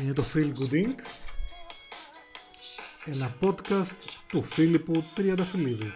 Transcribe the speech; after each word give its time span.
Είναι 0.00 0.12
το 0.12 0.24
Feel 0.34 0.52
Good 0.58 0.70
Inc. 0.70 0.98
Ένα 3.04 3.36
podcast 3.40 3.96
του 4.28 4.42
Φίλιππου 4.42 5.04
Τριανταφυλλίδη. 5.14 5.92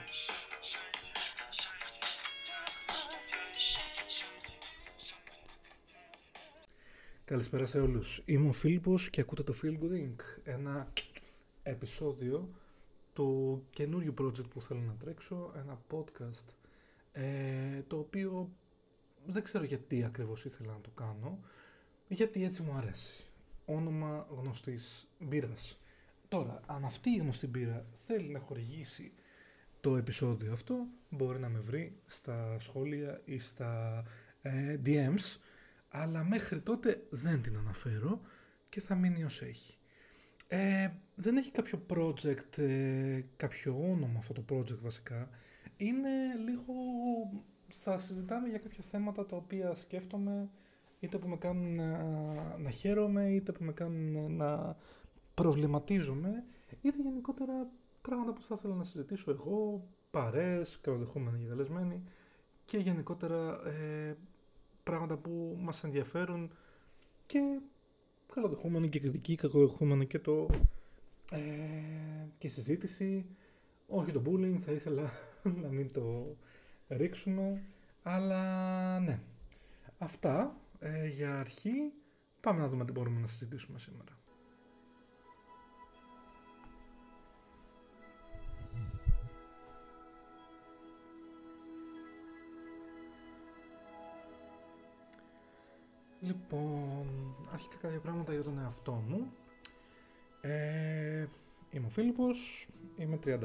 Καλησπέρα 7.25 7.67
σε 7.67 7.81
όλους. 7.81 8.23
Είμαι 8.25 8.49
ο 8.49 8.53
Φίλιππος 8.53 9.11
και 9.11 9.21
ακούτε 9.21 9.43
το 9.43 9.55
Feel 9.63 9.83
Good 9.83 9.93
Inc. 9.93 10.21
Ένα 10.45 10.93
επεισόδιο 11.63 12.51
του 13.13 13.63
καινούριου 13.71 14.15
project 14.21 14.49
που 14.51 14.61
θέλω 14.61 14.81
να 14.81 14.95
τρέξω. 14.95 15.53
Ένα 15.57 15.81
podcast 15.91 16.55
ε, 17.13 17.83
το 17.87 17.99
οποίο 17.99 18.51
δεν 19.27 19.43
ξέρω 19.43 19.65
γιατί 19.65 20.05
ακριβώς 20.05 20.45
ήθελα 20.45 20.73
να 20.73 20.81
το 20.81 20.91
κάνω. 20.91 21.41
Γιατί 22.09 22.45
έτσι 22.45 22.63
μου 22.63 22.73
αρέσει. 22.73 23.28
Όνομα 23.71 24.27
γνωστής 24.31 25.09
μπύρας. 25.19 25.81
Τώρα, 26.29 26.61
αν 26.67 26.85
αυτή 26.85 27.11
η 27.11 27.17
γνωστή 27.17 27.47
μπύρα 27.47 27.87
θέλει 28.07 28.29
να 28.29 28.39
χορηγήσει 28.39 29.13
το 29.81 29.97
επεισόδιο 29.97 30.53
αυτό, 30.53 30.87
μπορεί 31.11 31.39
να 31.39 31.49
με 31.49 31.59
βρει 31.59 31.97
στα 32.07 32.57
σχόλια 32.59 33.21
ή 33.25 33.39
στα 33.39 34.03
ε, 34.43 34.81
DMs, 34.85 35.37
αλλά 35.89 36.25
μέχρι 36.25 36.61
τότε 36.61 37.07
δεν 37.11 37.43
την 37.43 37.57
αναφέρω 37.57 38.21
και 38.69 38.81
θα 38.81 38.95
μείνει 38.95 39.25
ως 39.25 39.43
έχει. 39.43 39.77
Ε, 40.49 40.89
δεν 41.15 41.37
έχει 41.37 41.51
κάποιο 41.51 41.87
project, 41.91 42.59
ε, 42.59 43.21
κάποιο 43.37 43.79
όνομα 43.91 44.19
αυτό 44.19 44.33
το 44.33 44.45
project 44.51 44.79
βασικά. 44.83 45.29
Είναι 45.77 46.11
λίγο... 46.45 46.75
Θα 47.69 47.99
συζητάμε 47.99 48.49
για 48.49 48.59
κάποια 48.59 48.83
θέματα 48.91 49.27
τα 49.27 49.37
οποία 49.37 49.75
σκέφτομαι 49.75 50.51
είτε 51.01 51.19
που 51.19 51.29
με 51.29 51.37
κάνουν 51.37 51.75
να, 51.75 52.59
να 52.59 52.71
χαίρομαι, 52.71 53.29
είτε 53.29 53.53
που 53.53 53.65
με 53.65 53.73
κάνουν 53.73 54.37
να 54.37 54.77
προβληματίζομαι, 55.35 56.45
είτε 56.81 57.03
γενικότερα 57.03 57.71
πράγματα 58.03 58.33
που 58.33 58.43
θα 58.43 58.55
ήθελα 58.59 58.75
να 58.75 58.85
συζητήσω 58.85 59.31
εγώ, 59.31 59.87
παρές, 60.11 60.79
καλοδεχόμενοι 60.81 61.39
και 61.39 61.49
καλεσμένοι 61.49 62.03
και 62.65 62.79
γενικότερα 62.79 63.67
ε, 63.69 64.17
πράγματα 64.83 65.17
που 65.17 65.57
μας 65.61 65.85
ενδιαφέρουν 65.85 66.53
και 67.27 67.61
καλοδεχόμενοι 68.35 68.89
και 68.89 69.01
κριτική, 69.01 69.35
καλοδεχόμενοι 69.35 70.07
και 70.07 70.19
το 70.19 70.47
ε, 71.31 71.39
και 72.39 72.47
η 72.47 72.51
συζήτηση, 72.51 73.27
όχι 73.87 74.13
το 74.13 74.23
bullying, 74.27 74.57
θα 74.59 74.73
ήθελα 74.73 75.11
να 75.63 75.69
μην 75.69 75.93
το 75.93 76.37
ρίξουμε, 76.89 77.63
αλλά 78.03 79.01
ναι. 79.01 79.21
Αυτά 79.99 80.57
ε, 80.81 81.07
για 81.07 81.39
αρχή, 81.39 81.93
πάμε 82.41 82.61
να 82.61 82.69
δούμε 82.69 82.85
τι 82.85 82.93
μπορούμε 82.93 83.21
να 83.21 83.27
συζητήσουμε 83.27 83.79
σήμερα. 83.79 84.15
Λοιπόν, 96.21 97.07
αρχικά 97.53 97.77
κάποια 97.79 98.01
πράγματα 98.01 98.33
για 98.33 98.43
τον 98.43 98.59
εαυτό 98.59 98.93
μου. 98.93 99.33
Ε, 100.41 101.27
είμαι 101.71 101.87
ο 101.87 101.91
Φίλιππος, 101.91 102.69
είμαι 102.97 103.19
32. 103.25 103.41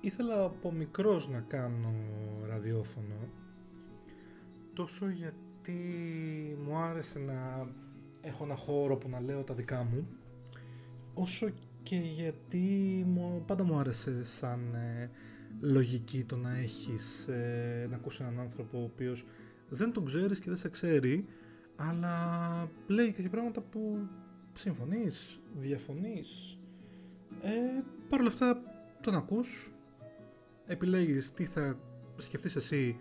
Ήθελα 0.00 0.44
από 0.44 0.72
μικρός 0.72 1.28
να 1.28 1.40
κάνω 1.40 1.94
ραδιόφωνο 2.46 3.14
τόσο 4.76 5.08
γιατί 5.08 5.78
μου 6.64 6.76
άρεσε 6.76 7.18
να 7.18 7.68
έχω 8.20 8.44
ένα 8.44 8.56
χώρο 8.56 8.96
που 8.96 9.08
να 9.08 9.20
λέω 9.20 9.42
τα 9.42 9.54
δικά 9.54 9.84
μου 9.84 10.06
όσο 11.14 11.48
και 11.82 11.96
γιατί 11.96 12.58
μου, 13.06 13.42
πάντα 13.46 13.64
μου 13.64 13.78
άρεσε 13.78 14.24
σαν 14.24 14.74
ε, 14.74 15.10
λογική 15.60 16.24
το 16.24 16.36
να 16.36 16.56
έχεις 16.56 17.26
ε, 17.28 17.86
να 17.90 17.96
ακούσει 17.96 18.22
έναν 18.22 18.40
άνθρωπο 18.40 18.78
ο 18.78 18.82
οποίος 18.82 19.24
δεν 19.68 19.92
τον 19.92 20.04
ξέρεις 20.04 20.38
και 20.38 20.48
δεν 20.48 20.58
σε 20.58 20.68
ξέρει 20.68 21.26
αλλά 21.76 22.68
λέει 22.86 23.12
κάποια 23.12 23.30
πράγματα 23.30 23.60
που 23.60 24.08
συμφωνείς, 24.52 25.40
διαφωνείς. 25.54 26.58
Ε, 27.42 27.82
παρ' 28.08 28.20
όλα 28.20 28.28
αυτά 28.28 28.60
τον 29.00 29.14
ακούς 29.14 29.72
επιλέγεις 30.66 31.32
τι 31.32 31.44
θα 31.44 31.78
σκεφτείς 32.16 32.56
εσύ 32.56 32.96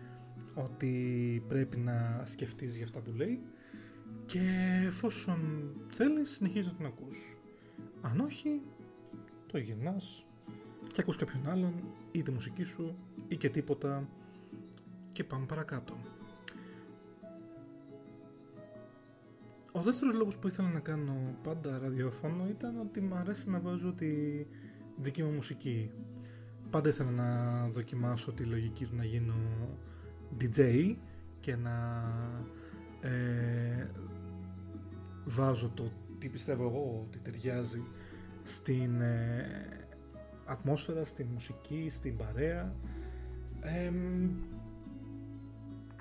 ότι 0.56 1.44
πρέπει 1.48 1.78
να 1.78 2.22
σκεφτείς 2.26 2.76
για 2.76 2.84
αυτά 2.84 3.00
που 3.00 3.12
λέει 3.16 3.42
και 4.26 4.42
εφόσον 4.86 5.72
θέλεις 5.88 6.30
συνεχίζεις 6.30 6.72
να 6.72 6.78
την 6.78 6.86
ακούς. 6.86 7.38
Αν 8.02 8.20
όχι, 8.20 8.62
το 9.48 9.58
γεννάς 9.58 10.26
και 10.92 11.02
ακούς 11.02 11.18
κάποιον 11.18 11.50
άλλον 11.50 11.74
ή 12.12 12.22
τη 12.22 12.32
μουσική 12.32 12.64
σου 12.64 12.98
ή 13.28 13.38
και 13.38 13.50
τίποτα 13.50 14.10
και 15.12 15.24
πάμε 15.24 15.46
παρακάτω. 15.46 15.98
Ο 19.72 19.82
δεύτερος 19.82 20.14
λόγος 20.14 20.38
που 20.38 20.48
ήθελα 20.48 20.70
να 20.70 20.80
κάνω 20.80 21.38
πάντα 21.44 21.78
ραδιόφωνο 21.78 22.48
ήταν 22.50 22.80
ότι 22.80 23.02
μου 23.02 23.16
αρέσει 23.16 23.50
να 23.50 23.60
βάζω 23.60 23.94
τη 23.94 24.08
δική 24.98 25.24
μου 25.24 25.32
μουσική. 25.32 25.92
Πάντα 26.70 26.90
ήθελα 26.90 27.12
να 27.12 27.68
δοκιμάσω 27.68 28.34
τη 28.34 28.44
λογική 28.44 28.86
του 28.86 28.96
να 28.96 29.04
γίνω 29.04 29.36
DJ 30.40 30.96
και 31.40 31.56
να 31.56 32.04
ε, 33.02 33.90
βάζω 35.26 35.72
το 35.74 35.92
τι 36.18 36.30
πιστεύω 36.30 36.64
εγώ 36.64 37.06
ότι 37.08 37.18
ταιριάζει 37.18 37.84
στην 38.44 39.02
ε, 39.02 39.88
ατμόσφαιρα, 40.46 41.06
στην 41.06 41.28
μουσική, 41.34 41.88
στην 41.90 42.18
παρέα. 42.18 42.76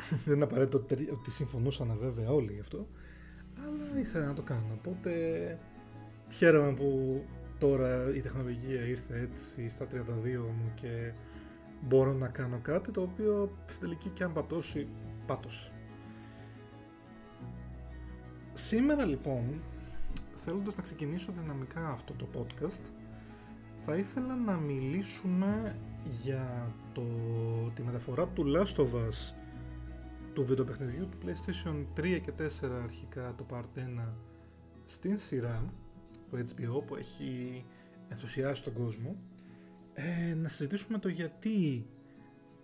δεν 0.25 0.35
είναι 0.35 0.45
απαραίτητο 0.45 0.79
ότι 1.13 1.31
συμφωνούσαν 1.31 1.97
βέβαια 2.01 2.31
όλοι 2.31 2.53
γι' 2.53 2.61
αυτό, 2.61 2.89
αλλά 3.59 4.01
ήθελα 4.01 4.27
να 4.27 4.35
το 4.35 4.43
κάνω. 4.43 4.79
Οπότε 4.79 5.13
χαίρομαι 6.31 6.73
που 6.73 7.23
τώρα 7.59 8.15
η 8.15 8.21
τεχνολογία 8.21 8.87
ήρθε 8.87 9.21
έτσι 9.21 9.69
στα 9.69 9.87
32 9.93 9.97
μου 10.37 10.73
και 10.75 11.13
μπορώ 11.87 12.13
να 12.13 12.29
κάνω 12.29 12.59
κάτι 12.63 12.91
το 12.91 13.03
οποίο 13.03 13.57
στην 13.67 13.81
τελική 13.81 14.09
και 14.09 14.25
αν 14.25 14.33
πατώσει, 14.33 14.89
πάτωσε. 15.27 15.73
Σήμερα 18.53 19.05
λοιπόν, 19.05 19.63
θέλοντας 20.35 20.77
να 20.77 20.83
ξεκινήσω 20.83 21.33
δυναμικά 21.33 21.89
αυτό 21.89 22.15
το 22.15 22.27
podcast, 22.35 22.85
θα 23.77 23.97
ήθελα 23.97 24.35
να 24.35 24.53
μιλήσουμε 24.53 25.77
για 26.23 26.73
το, 26.93 27.03
τη 27.75 27.83
μεταφορά 27.83 28.27
του 28.27 28.45
Last 28.57 28.77
of 28.77 28.95
Us 28.95 29.35
του 30.33 30.45
βιντεοπαιχνιδιού 30.45 31.09
του 31.09 31.19
PlayStation 31.25 32.01
3 32.01 32.21
και 32.23 32.33
4 32.39 32.71
αρχικά 32.83 33.35
το 33.37 33.47
Part 33.51 33.79
1 33.79 34.09
στην 34.85 35.19
σειρά 35.19 35.73
του 36.31 36.39
HBO 36.39 36.87
που 36.87 36.97
έχει 36.97 37.65
ενθουσιάσει 38.09 38.63
τον 38.63 38.73
κόσμο 38.73 39.17
ε, 39.95 40.35
να 40.35 40.49
συζητήσουμε 40.49 40.99
το 40.99 41.09
γιατί 41.09 41.87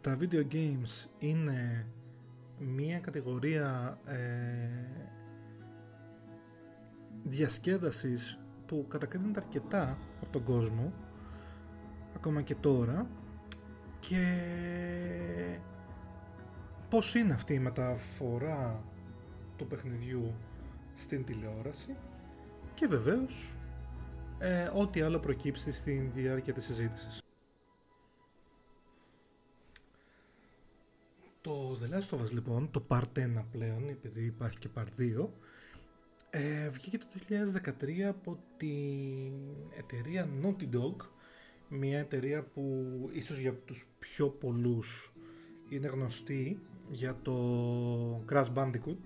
τα 0.01 0.17
video 0.21 0.53
games 0.53 1.09
είναι 1.19 1.87
μία 2.59 2.99
κατηγορία 2.99 3.99
ε, 4.05 4.19
διασκέδασης 7.25 8.39
που 8.67 8.87
κατακρίνεται 8.89 9.41
αρκετά 9.41 9.99
από 10.23 10.33
τον 10.33 10.45
κόσμο 10.45 10.93
ακόμα 12.15 12.43
και 12.43 12.55
τώρα 12.55 13.07
και 14.01 14.25
πώς 16.89 17.15
είναι 17.15 17.33
αυτή 17.33 17.55
η 17.55 17.59
μεταφορά 17.59 18.85
του 19.57 19.67
παιχνιδιού 19.67 20.35
στην 20.95 21.25
τηλεόραση 21.25 21.97
και 22.75 22.87
βεβαίως 22.87 23.55
ε, 24.39 24.71
ό,τι 24.75 25.01
άλλο 25.01 25.19
προκύψει 25.19 25.73
στην 25.73 26.13
διάρκεια 26.15 26.53
της 26.53 26.65
συζήτησης. 26.65 27.21
Το 31.41 31.79
The 31.81 31.95
Last 31.95 32.19
of 32.19 32.23
Us 32.23 32.33
λοιπόν, 32.33 32.71
το 32.71 32.85
Part 32.89 33.13
1 33.15 33.45
πλέον, 33.51 33.89
επειδή 33.89 34.25
υπάρχει 34.25 34.59
και 34.59 34.69
Part 34.75 35.01
2, 35.01 35.29
ε, 36.31 36.69
βγήκε 36.69 36.99
το 36.99 37.07
2013 37.89 38.01
από 38.01 38.39
την 38.57 39.33
εταιρεία 39.79 40.29
Naughty 40.43 40.77
Dog, 40.77 40.97
μια 41.69 41.99
εταιρεία 41.99 42.43
που 42.43 42.85
ίσως 43.13 43.39
για 43.39 43.55
τους 43.55 43.87
πιο 43.99 44.29
πολλούς 44.29 45.13
είναι 45.69 45.89
γνωστή 45.89 46.61
για 46.89 47.17
το 47.23 48.25
Crash 48.29 48.53
Bandicoot 48.55 49.01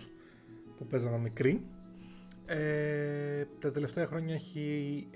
που 0.78 0.86
παίζαμε 0.86 1.18
μικρή 1.18 1.66
ε, 2.46 3.44
τα 3.58 3.70
τελευταία 3.70 4.06
χρόνια 4.06 4.34
έχει 4.34 5.06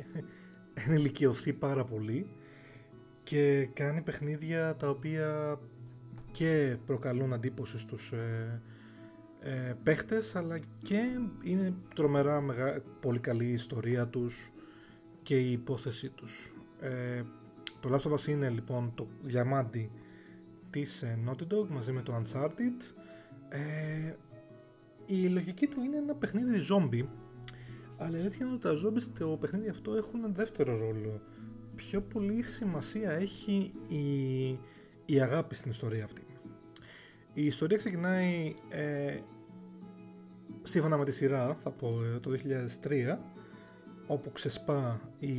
ενηλικιωθεί 0.86 1.52
πάρα 1.52 1.84
πολύ 1.84 2.26
και 3.22 3.68
κάνει 3.72 4.02
παιχνίδια 4.02 4.76
τα 4.76 4.88
οποία 4.88 5.58
και 6.38 6.76
προκαλούν 6.86 7.32
αντίποση 7.32 7.78
στους 7.78 8.12
ε, 8.12 8.62
ε, 9.40 9.74
παίχτες 9.82 10.36
αλλά 10.36 10.58
και 10.82 11.00
είναι 11.42 11.74
τρομερά 11.94 12.40
μεγα, 12.40 12.82
πολύ 13.00 13.18
καλή 13.18 13.44
η 13.44 13.52
ιστορία 13.52 14.06
τους 14.08 14.52
και 15.22 15.38
η 15.38 15.52
υπόθεσή 15.52 16.08
τους. 16.08 16.52
Ε, 16.80 17.22
το 17.80 17.94
Last 17.94 18.10
of 18.10 18.14
Us 18.14 18.28
είναι 18.28 18.48
λοιπόν 18.48 18.92
το 18.94 19.06
διαμάντι 19.22 19.90
της 20.70 21.02
ε, 21.02 21.18
Naughty 21.26 21.54
Dog 21.54 21.68
μαζί 21.68 21.92
με 21.92 22.02
το 22.02 22.22
Uncharted. 22.22 22.94
Ε, 23.48 24.12
η 25.06 25.26
λογική 25.26 25.66
του 25.66 25.80
είναι 25.82 25.96
ένα 25.96 26.14
παιχνίδι 26.14 26.58
ζόμπι 26.58 27.08
αλλά 27.96 28.16
η 28.16 28.20
αλήθεια 28.20 28.46
είναι 28.46 28.54
ότι 28.54 28.62
τα 28.62 28.72
ζόμπι 28.72 29.00
στο 29.00 29.36
παιχνίδι 29.40 29.68
αυτό 29.68 29.94
έχουν 29.94 30.24
ένα 30.24 30.32
δεύτερο 30.32 30.78
ρόλο. 30.78 31.20
Πιο 31.74 32.00
πολύ 32.00 32.42
σημασία 32.42 33.10
έχει 33.10 33.72
η, 33.88 34.48
η 35.04 35.20
αγάπη 35.20 35.54
στην 35.54 35.70
ιστορία 35.70 36.04
αυτή. 36.04 36.27
Η 37.38 37.46
ιστορία 37.46 37.76
ξεκινάει 37.76 38.54
ε, 38.68 39.18
σύμφωνα 40.62 40.96
με 40.96 41.04
τη 41.04 41.12
σειρά, 41.12 41.54
θα 41.54 41.70
πω, 41.70 42.02
ε, 42.02 42.18
το 42.18 42.30
2003, 42.82 43.18
όπου 44.06 44.32
ξεσπά 44.32 45.00
η, 45.18 45.30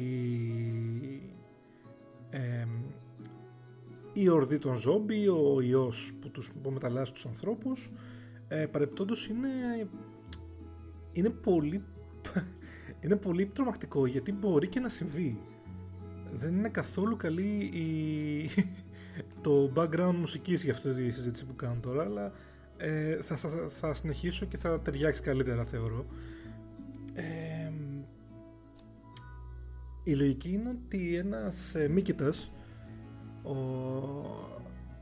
ε, 2.29 2.65
η 4.13 4.29
ορδή 4.29 4.57
των 4.57 4.75
ζόμπι, 4.75 5.27
ο 5.27 5.61
ιός 5.61 6.13
που, 6.21 6.29
τους, 6.29 6.51
που 6.61 6.69
μεταλλάσσει 6.69 7.13
τους 7.13 7.25
ανθρώπους. 7.25 7.91
Ε, 8.47 8.65
παρεπτόντως 8.65 9.27
είναι, 9.27 9.49
είναι 11.11 11.29
πολύ 11.29 11.83
είναι 13.03 13.15
πολύ 13.15 13.45
τρομακτικό 13.45 14.05
γιατί 14.05 14.31
μπορεί 14.31 14.67
και 14.67 14.79
να 14.79 14.89
συμβεί. 14.89 15.41
Δεν 16.33 16.57
είναι 16.57 16.69
καθόλου 16.69 17.17
καλή 17.17 17.57
η... 17.59 18.49
το 19.41 19.71
background 19.75 20.15
μουσικής 20.19 20.63
για 20.63 20.71
αυτή 20.71 20.89
τη 20.89 21.11
συζήτηση 21.11 21.45
που 21.45 21.55
κάνω 21.55 21.79
τώρα, 21.81 22.03
αλλά 22.03 22.31
ε, 22.77 23.21
θα, 23.21 23.35
θα, 23.35 23.49
θα, 23.69 23.93
συνεχίσω 23.93 24.45
και 24.45 24.57
θα 24.57 24.79
ταιριάξει 24.79 25.21
καλύτερα 25.21 25.63
θεωρώ. 25.63 26.05
Ε, 27.13 27.71
η 30.03 30.13
λογική 30.13 30.51
είναι 30.51 30.69
ότι 30.69 31.15
ένας 31.15 31.75
ε, 31.75 31.87
Μίκητας 31.87 32.51
ο, 33.43 33.55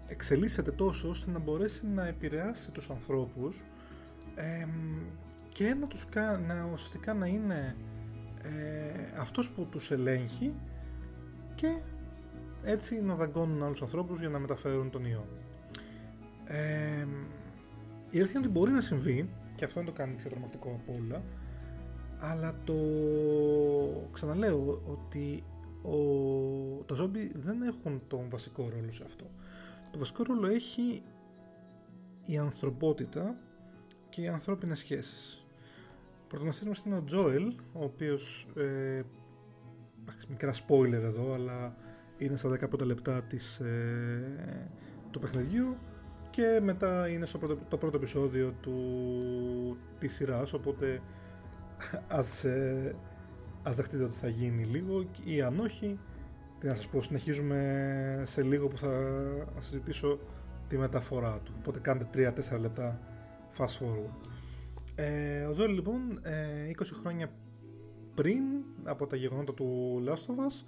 εξελίσσεται 0.08 0.72
τόσο 0.72 1.10
ώστε 1.10 1.32
να 1.32 1.40
μπορέσει 1.40 1.88
να 1.88 2.08
επηρεάσει 2.08 2.72
τους 2.72 2.90
ανθρώπους 2.90 3.64
και 5.50 5.74
να 5.74 5.88
τους 5.88 6.08
να 6.48 6.70
ουσιαστικά 6.74 7.14
να 7.14 7.26
είναι 7.26 7.76
ε, 8.42 9.20
αυτός 9.20 9.50
που 9.50 9.66
τους 9.66 9.92
ελέγχει 9.92 10.54
και 11.56 11.78
έτσι 12.68 13.02
να 13.02 13.16
δαγκώνουν 13.16 13.64
άλλους 13.64 13.82
ανθρώπους 13.82 14.20
για 14.20 14.30
να 14.30 14.40
μεταφέρουν 14.40 14.90
τον 14.90 15.06
ιό. 15.06 15.26
Ε, 16.46 17.08
η 18.10 18.18
αλήθεια 18.18 18.40
είναι 18.40 18.48
ότι 18.48 18.60
μπορεί 18.60 18.72
να 18.72 18.82
συμβεί 18.82 19.30
και 19.56 19.66
αυτό 19.66 19.80
είναι 19.80 19.90
το 19.90 19.96
κάνει 19.96 20.14
πιο 20.14 20.30
δραματικό 20.30 20.80
από 20.84 21.00
όλα 21.02 21.24
αλλά 22.20 22.56
το 22.64 22.76
ξαναλέω 24.12 24.82
ότι 24.86 25.44
ο... 25.82 25.98
τα 26.86 26.96
ζόμπι 26.96 27.32
δεν 27.36 27.62
έχουν 27.62 28.02
τον 28.08 28.30
βασικό 28.30 28.70
ρόλο 28.70 28.92
σε 28.92 29.04
αυτό. 29.04 29.26
Το 29.92 30.00
βασικό 30.00 30.24
ρόλο 30.24 30.48
έχει 30.48 31.04
η 32.26 32.38
ανθρωπότητα 32.38 33.36
και 34.10 34.22
οι 34.22 34.28
ανθρώπινες 34.28 34.80
σχέσεις. 34.80 35.46
Ο 36.24 36.28
πρωτομαστής 36.28 36.68
μας 36.68 36.84
είναι 36.86 36.96
ο 36.96 37.04
Τζόελ, 37.04 37.54
ο 37.74 37.84
οποίος, 37.84 38.48
ε, 38.56 39.02
μικρά 40.30 40.54
spoiler 40.54 40.92
εδώ, 40.92 41.34
αλλά 41.34 41.76
είναι 42.18 42.36
στα 42.36 42.50
15 42.50 42.86
λεπτά 42.86 43.22
της, 43.24 43.60
ε, 43.60 44.70
του 45.12 45.20
παιχνιδιού 45.20 45.76
και 46.30 46.60
μετά 46.64 47.08
είναι 47.08 47.26
στο 47.26 47.38
πρώτο, 47.38 47.58
το 47.68 47.78
πρώτο 47.78 47.98
επεισόδιο 47.98 48.54
του, 48.62 49.78
της 50.00 50.14
σειράς, 50.14 50.54
οπότε 50.54 51.02
ας, 52.08 52.44
ε, 52.44 52.96
ας 53.64 53.76
δεχτείτε 53.76 54.04
ότι 54.04 54.16
θα 54.16 54.28
γίνει 54.28 54.64
λίγο 54.64 55.06
ή 55.24 55.42
αν 55.42 55.60
όχι, 55.60 56.00
τι 56.60 56.68
να 56.68 56.74
σας 56.74 56.88
πω, 56.88 57.02
συνεχίζουμε 57.02 58.22
σε 58.26 58.42
λίγο 58.44 58.68
που 58.68 58.78
θα 58.78 58.92
συζητήσω 59.60 60.20
τη 60.68 60.78
μεταφορά 60.78 61.40
του. 61.44 61.52
Οπότε 61.58 61.80
κάντε 61.80 62.08
3-4 62.14 62.60
λεπτά 62.60 63.00
fast 63.58 63.66
forward. 63.66 64.30
Ε, 64.96 65.44
ο 65.44 65.54
Ζόλι 65.54 65.74
λοιπόν, 65.74 66.20
ε, 66.24 66.70
20 66.70 66.84
χρόνια 67.02 67.32
πριν 68.14 68.44
από 68.84 69.08
τα 69.08 69.16
γεγονότα 69.16 69.54
του 69.54 70.02
Last 70.06 70.12
of 70.12 70.48
Us, 70.48 70.66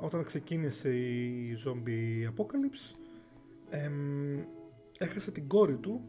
όταν 0.00 0.24
ξεκίνησε 0.24 0.96
η 0.96 1.56
zombie 1.64 2.28
apocalypse, 2.28 2.94
ε, 3.70 3.90
έχασε 4.98 5.30
την 5.30 5.48
κόρη 5.48 5.76
του, 5.76 6.04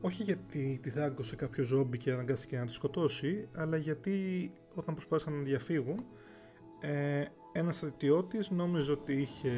όχι 0.00 0.22
γιατί 0.22 0.78
τη 0.82 0.90
δάγκωσε 0.90 1.36
κάποιο 1.36 1.64
ζόμπι 1.64 1.98
και 1.98 2.12
αναγκάστηκε 2.12 2.58
να 2.58 2.66
τη 2.66 2.72
σκοτώσει, 2.72 3.48
αλλά 3.52 3.76
γιατί 3.76 4.52
όταν 4.74 4.94
προσπάθησαν 4.94 5.32
να 5.32 5.42
διαφύγουν, 5.42 6.04
ε, 6.80 7.24
ένας 7.52 7.76
στρατιώτης 7.76 8.50
νόμιζε 8.50 8.92
ότι 8.92 9.12
είχε 9.12 9.50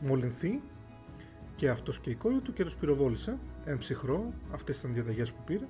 μολυνθεί 0.00 0.62
και 1.56 1.68
αυτός 1.68 2.00
και 2.00 2.10
η 2.10 2.14
κόρη 2.14 2.40
του 2.40 2.52
και 2.52 2.64
τους 2.64 2.76
πυροβόλησε, 2.76 3.38
εν 3.64 3.78
ψυχρό, 3.78 4.32
αυτές 4.52 4.78
ήταν 4.78 4.90
οι 4.90 4.94
διαταγές 4.94 5.32
που 5.32 5.42
πήρε. 5.44 5.68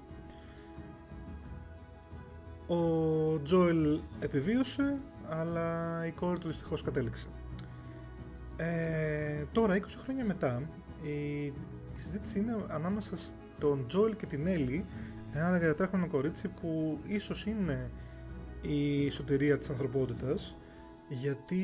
Ο 2.66 3.42
Τζόελ 3.42 4.00
επιβίωσε, 4.20 4.98
αλλά 5.28 6.06
η 6.06 6.10
κόρη 6.10 6.38
του 6.38 6.46
δυστυχώς 6.46 6.82
κατέληξε. 6.82 7.26
Ε, 8.56 9.44
τώρα, 9.52 9.76
20 9.76 9.82
χρόνια 10.02 10.24
μετά, 10.24 10.70
η, 11.02 11.44
η 11.44 11.52
συζήτηση 11.96 12.38
είναι 12.38 12.64
ανάμεσα 12.68 13.16
στον 13.16 13.86
Τζόελ 13.86 14.16
και 14.16 14.26
την 14.26 14.46
Έλλη, 14.46 14.84
ένα 15.32 15.58
διατρέχονο 15.58 16.06
κορίτσι 16.06 16.48
που 16.48 16.98
ίσως 17.06 17.46
είναι 17.46 17.90
η 18.60 19.10
σωτηρία 19.10 19.58
της 19.58 19.70
ανθρωπότητας, 19.70 20.56
γιατί 21.08 21.62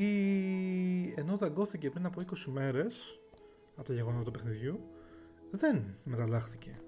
ενώ 1.16 1.36
δαγκώθηκε 1.36 1.90
πριν 1.90 2.06
από 2.06 2.20
20 2.20 2.52
μέρες 2.52 3.20
από 3.76 3.86
τα 3.86 3.94
γεγονότα 3.94 4.24
του 4.24 4.30
παιχνιδιού, 4.30 4.80
δεν 5.50 5.96
μεταλλάχθηκε. 6.04 6.78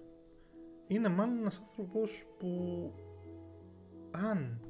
Είναι 0.86 1.08
μάλλον 1.08 1.38
ένας 1.38 1.58
άνθρωπος 1.68 2.26
που 2.38 2.92
αν 4.10 4.60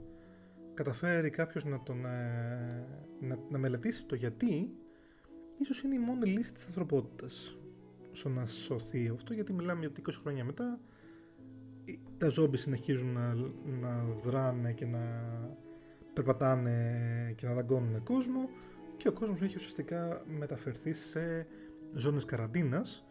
καταφέρει 0.76 1.30
κάποιος 1.30 1.64
να, 1.64 1.82
τον, 1.82 2.04
ε, 2.04 2.86
να, 3.20 3.38
να 3.50 3.58
μελετήσει 3.58 4.04
το 4.04 4.14
γιατί, 4.14 4.70
ίσως 5.58 5.82
είναι 5.82 5.94
η 5.94 5.98
μόνη 5.98 6.26
λύση 6.26 6.52
της 6.52 6.66
ανθρωπότητας 6.66 7.58
στο 8.12 8.28
να 8.28 8.46
σωθεί 8.46 9.08
αυτό, 9.08 9.32
γιατί 9.32 9.52
μιλάμε 9.52 9.80
για 9.80 9.90
20 10.04 10.12
χρόνια 10.20 10.44
μετά 10.44 10.80
τα 12.18 12.28
ζόμπι 12.28 12.56
συνεχίζουν 12.56 13.12
να, 13.12 13.34
να 13.80 14.04
δράνε 14.24 14.72
και 14.72 14.86
να 14.86 14.98
περπατάνε 16.12 17.32
και 17.36 17.46
να 17.46 17.54
δαγκώνουν 17.54 18.02
κόσμο 18.02 18.48
και 18.96 19.08
ο 19.08 19.12
κόσμος 19.12 19.42
έχει 19.42 19.56
ουσιαστικά 19.56 20.22
μεταφερθεί 20.26 20.92
σε 20.92 21.46
ζώνες 21.94 22.24
καραντίνας 22.24 23.04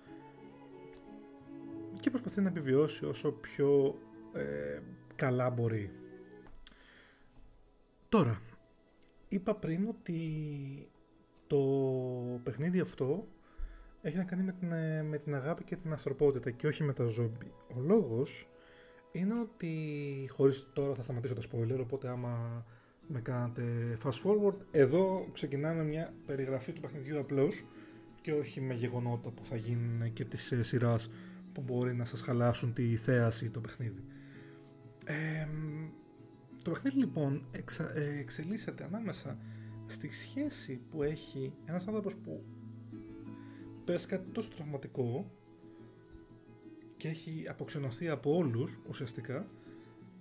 και 1.99 2.09
προσπαθεί 2.09 2.41
να 2.41 2.47
επιβιώσει 2.47 3.05
όσο 3.05 3.31
πιο 3.31 3.99
ε, 4.33 4.79
καλά 5.15 5.49
μπορεί. 5.49 5.91
Τώρα, 8.15 8.41
είπα 9.27 9.55
πριν 9.55 9.87
ότι 9.87 10.19
το 11.47 11.59
παιχνίδι 12.43 12.79
αυτό 12.79 13.27
έχει 14.01 14.17
να 14.17 14.23
κάνει 14.23 14.43
με 14.43 14.51
την, 14.51 14.67
με 15.09 15.17
την 15.17 15.35
αγάπη 15.35 15.63
και 15.63 15.75
την 15.75 15.91
ανθρωπότητα 15.91 16.51
και 16.51 16.67
όχι 16.67 16.83
με 16.83 16.93
τα 16.93 17.05
ζόμπι. 17.05 17.51
Ο 17.75 17.79
λόγος 17.79 18.47
είναι 19.11 19.39
ότι, 19.39 19.73
χωρίς 20.31 20.67
τώρα 20.73 20.95
θα 20.95 21.01
σταματήσω 21.01 21.33
το 21.33 21.41
spoiler, 21.51 21.79
οπότε 21.79 22.07
άμα 22.07 22.65
με 23.07 23.21
κάνατε 23.21 23.63
fast 24.03 24.21
forward, 24.23 24.55
εδώ 24.71 25.27
ξεκινάμε 25.33 25.83
μια 25.83 26.13
περιγραφή 26.25 26.71
του 26.71 26.81
παιχνιδιού 26.81 27.19
απλώς 27.19 27.65
και 28.21 28.33
όχι 28.33 28.61
με 28.61 28.73
γεγονότα 28.73 29.29
που 29.29 29.45
θα 29.45 29.55
γίνουν 29.55 30.13
και 30.13 30.25
της 30.25 30.51
ε, 30.51 30.63
σειράς 30.63 31.09
που 31.53 31.61
μπορεί 31.61 31.93
να 31.93 32.05
σας 32.05 32.21
χαλάσουν 32.21 32.73
τη 32.73 32.95
θέαση 32.95 33.49
το 33.49 33.61
παιχνίδι. 33.61 34.03
Ε, 35.05 35.47
το 36.65 36.71
παιχνίδι 36.71 36.97
λοιπόν 36.97 37.45
εξα, 37.51 37.97
ε, 37.97 38.19
εξελίσσεται 38.19 38.83
ανάμεσα 38.83 39.37
στη 39.85 40.11
σχέση 40.11 40.81
που 40.89 41.03
έχει 41.03 41.53
ένας 41.65 41.87
άνθρωπος 41.87 42.15
που 42.15 42.43
πέρασε 43.85 44.07
κάτι 44.07 44.31
τόσο 44.31 44.49
τραυματικό 44.49 45.31
και 46.97 47.07
έχει 47.07 47.45
αποξενωθεί 47.49 48.09
από 48.09 48.35
όλους 48.35 48.79
ουσιαστικά 48.89 49.47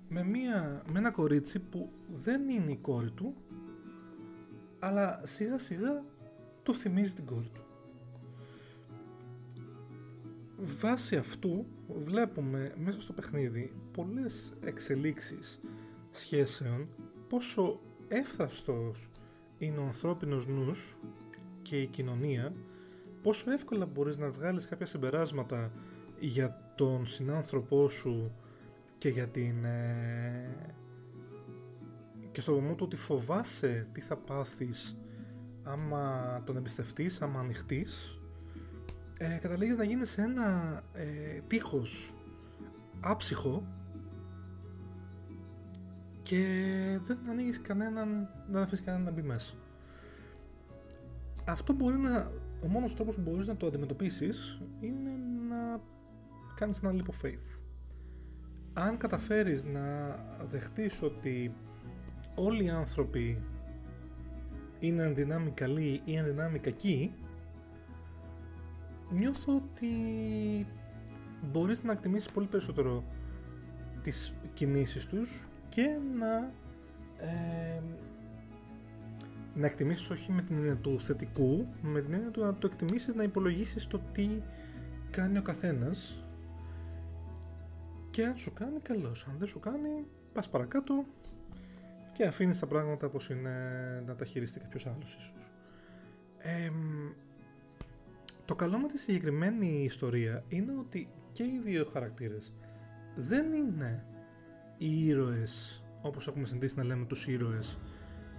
με, 0.09 0.25
μια, 0.25 0.83
με 0.93 0.99
ένα 0.99 1.11
κορίτσι 1.11 1.59
που 1.61 1.93
δεν 2.09 2.49
είναι 2.49 2.71
η 2.71 2.77
κόρη 2.77 3.11
του 3.11 3.35
αλλά 4.79 5.21
σιγά 5.25 5.59
σιγά 5.59 6.05
το 6.63 6.75
θυμίζει 6.75 7.15
την 7.15 7.25
κόρη 7.25 7.51
του. 7.55 7.65
Βάσει 10.59 11.17
αυτού 11.17 11.67
βλέπουμε 11.97 12.75
μέσα 12.77 13.01
στο 13.01 13.13
παιχνίδι 13.13 13.73
πολλές 13.93 14.55
εξελίξεις 14.61 15.61
σχέσεων 16.19 16.89
πόσο 17.29 17.81
εύθραυστος 18.09 19.09
είναι 19.59 19.79
ο 19.79 19.85
ανθρώπινος 19.85 20.47
νους 20.47 20.99
και 21.63 21.81
η 21.81 21.87
κοινωνία 21.87 22.53
πόσο 23.23 23.51
εύκολα 23.51 23.87
μπορείς 23.87 24.19
να 24.19 24.31
βγάλεις 24.31 24.67
κάποια 24.67 24.87
συμπεράσματα 24.87 25.73
για 26.19 26.73
τον 26.77 27.07
συνάνθρωπό 27.07 27.89
σου 27.89 28.33
και 28.99 29.09
για 29.09 29.29
την... 29.29 29.65
Ε, 29.65 30.75
και 32.33 32.41
στο 32.41 32.53
βωμό 32.53 32.75
του 32.75 32.85
ότι 32.85 32.97
φοβάσαι 32.97 33.89
τι 33.93 34.01
θα 34.01 34.17
πάθεις 34.17 34.97
άμα 35.63 36.43
τον 36.47 36.57
εμπιστευτείς, 36.57 37.23
άμα 37.23 37.41
ανοιχτείς 37.41 38.19
ε, 39.19 39.39
καταλήγεις 39.41 39.77
να 39.77 39.85
γίνεις 39.85 40.19
ένα 40.19 40.83
ε, 40.93 41.41
τείχος 41.47 42.15
άψυχο 43.01 43.67
και 46.25 46.45
δεν 47.01 47.19
ανοίγεις 47.29 47.61
κανέναν, 47.61 48.29
δεν 48.51 48.63
αφήσεις 48.63 48.85
κανέναν 48.85 49.07
να 49.07 49.11
μπει 49.11 49.23
μέσα. 49.23 49.55
Αυτό 51.45 51.73
μπορεί 51.73 51.97
να, 51.97 52.31
ο 52.63 52.67
μόνος 52.67 52.95
τρόπος 52.95 53.15
που 53.15 53.21
μπορείς 53.21 53.47
να 53.47 53.57
το 53.57 53.67
αντιμετωπίσεις 53.67 54.61
είναι 54.81 55.11
να 55.49 55.81
κάνεις 56.55 56.83
ένα 56.83 56.93
leap 56.93 57.11
of 57.11 57.27
faith. 57.27 57.61
Αν 58.73 58.97
καταφέρεις 58.97 59.65
να 59.65 60.17
δεχτείς 60.45 61.03
ότι 61.03 61.55
όλοι 62.35 62.65
οι 62.65 62.71
άνθρωποι 62.71 63.43
είναι 64.79 65.03
ενδυνάμει 65.03 65.51
καλοί 65.51 66.01
ή 66.05 66.17
ενδυνάμει 66.17 66.59
κακοί, 66.59 67.15
νιώθω 69.11 69.55
ότι 69.55 69.89
μπορείς 71.53 71.83
να 71.83 71.93
εκτιμήσεις 71.93 72.31
πολύ 72.31 72.47
περισσότερο 72.47 73.05
τις 74.03 74.35
κινήσεις 74.55 75.07
τους 75.07 75.49
και 75.75 75.99
να 76.19 76.53
ε, 77.27 77.83
να 79.55 79.67
εκτιμήσεις 79.67 80.11
όχι 80.11 80.33
με 80.33 80.43
την 80.43 80.57
έννοια 80.57 80.77
του 80.77 81.01
θετικού, 81.01 81.67
με 81.83 82.01
την 82.01 82.13
έννοια 82.13 82.31
του 82.31 82.41
να 82.41 82.55
το 82.55 82.67
εκτιμήσεις, 82.73 83.15
να 83.15 83.23
υπολογίσεις 83.23 83.87
το 83.87 84.01
τι 84.13 84.43
κάνει 85.11 85.39
ο 85.39 85.43
καθένας 85.43 86.25
και 88.11 88.27
αν 88.27 88.37
σου 88.37 88.53
κάνει 88.53 88.81
καλώς, 88.81 89.27
αν 89.27 89.35
δεν 89.39 89.49
σου 89.49 89.61
κάνει 89.61 90.07
πας 90.33 90.49
παρακάτω 90.49 91.05
και 92.13 92.25
αφήνεις 92.25 92.59
τα 92.59 92.67
πράγματα 92.67 93.07
όπως 93.07 93.31
είναι 93.31 93.51
να 94.07 94.15
τα 94.15 94.25
χειριστεί 94.25 94.61
κάποιος 94.61 94.87
άλλος 94.87 95.17
ίσως. 95.19 95.51
το 98.45 98.55
καλό 98.55 98.79
με 98.79 98.89
τη 98.89 98.99
συγκεκριμένη 98.99 99.85
ιστορία 99.85 100.45
είναι 100.49 100.73
ότι 100.79 101.09
και 101.33 101.43
οι 101.43 101.61
δύο 101.65 101.85
χαρακτήρες 101.85 102.53
δεν 103.17 103.53
είναι 103.53 104.05
οι 104.79 105.07
ήρωες 105.07 105.85
όπως 106.03 106.27
έχουμε 106.27 106.47
συνηθίσει 106.47 106.77
να 106.77 106.85
λέμε 106.85 107.05
τους 107.05 107.27
ήρωες 107.27 107.79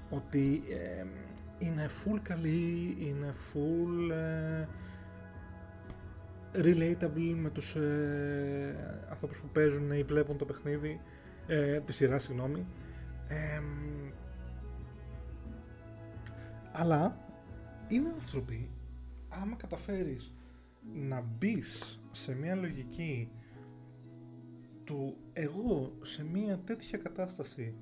ότι 0.10 0.62
είναι 1.58 1.88
full 1.88 2.20
καλή, 2.22 2.96
είναι 3.00 3.34
full 3.54 4.12
ε, 4.12 4.68
relatable 6.54 7.36
με 7.36 7.50
τους 7.50 7.76
ε, 7.76 9.06
ανθρώπους 9.10 9.40
που 9.40 9.48
παίζουν 9.48 9.92
ή 9.92 10.04
βλέπουν 10.04 10.38
το 10.38 10.46
παιχνίδι, 10.46 11.02
ε, 11.48 11.80
τη 11.80 11.94
σειρά 11.94 12.20
συγγνώμη. 12.20 12.66
αλλά 16.72 17.18
είναι 17.88 18.10
άνθρωποι, 18.10 18.70
άμα 19.30 19.56
καταφέρεις 19.56 20.34
να 20.94 21.22
μπεις 21.22 22.00
σε 22.12 22.36
μια 22.36 22.56
λογική 22.56 23.30
του 24.84 25.18
εγώ 25.38 25.98
σε 26.02 26.24
μια 26.24 26.60
τέτοια 26.66 26.98
κατάσταση 26.98 27.74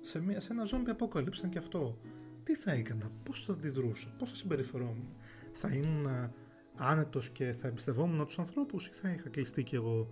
σε, 0.00 0.20
μια, 0.20 0.40
σε 0.40 0.52
ένα 0.52 0.66
zombie 0.66 0.96
apocalypse 0.96 1.48
και 1.48 1.58
αυτό 1.58 1.98
τι 2.42 2.54
θα 2.54 2.72
έκανα, 2.72 3.10
πώς 3.22 3.44
θα 3.44 3.52
αντιδρούσα, 3.52 4.14
πώς 4.18 4.30
θα 4.30 4.36
συμπεριφερόμουν. 4.36 5.08
Θα 5.52 5.74
ήμουν 5.74 6.32
άνετος 6.76 7.28
και 7.28 7.52
θα 7.52 7.68
εμπιστευόμουν 7.68 8.26
τους 8.26 8.38
ανθρώπους 8.38 8.86
ή 8.86 8.90
θα 8.92 9.10
είχα 9.10 9.28
κλειστεί 9.28 9.62
κι 9.62 9.74
εγώ 9.74 10.08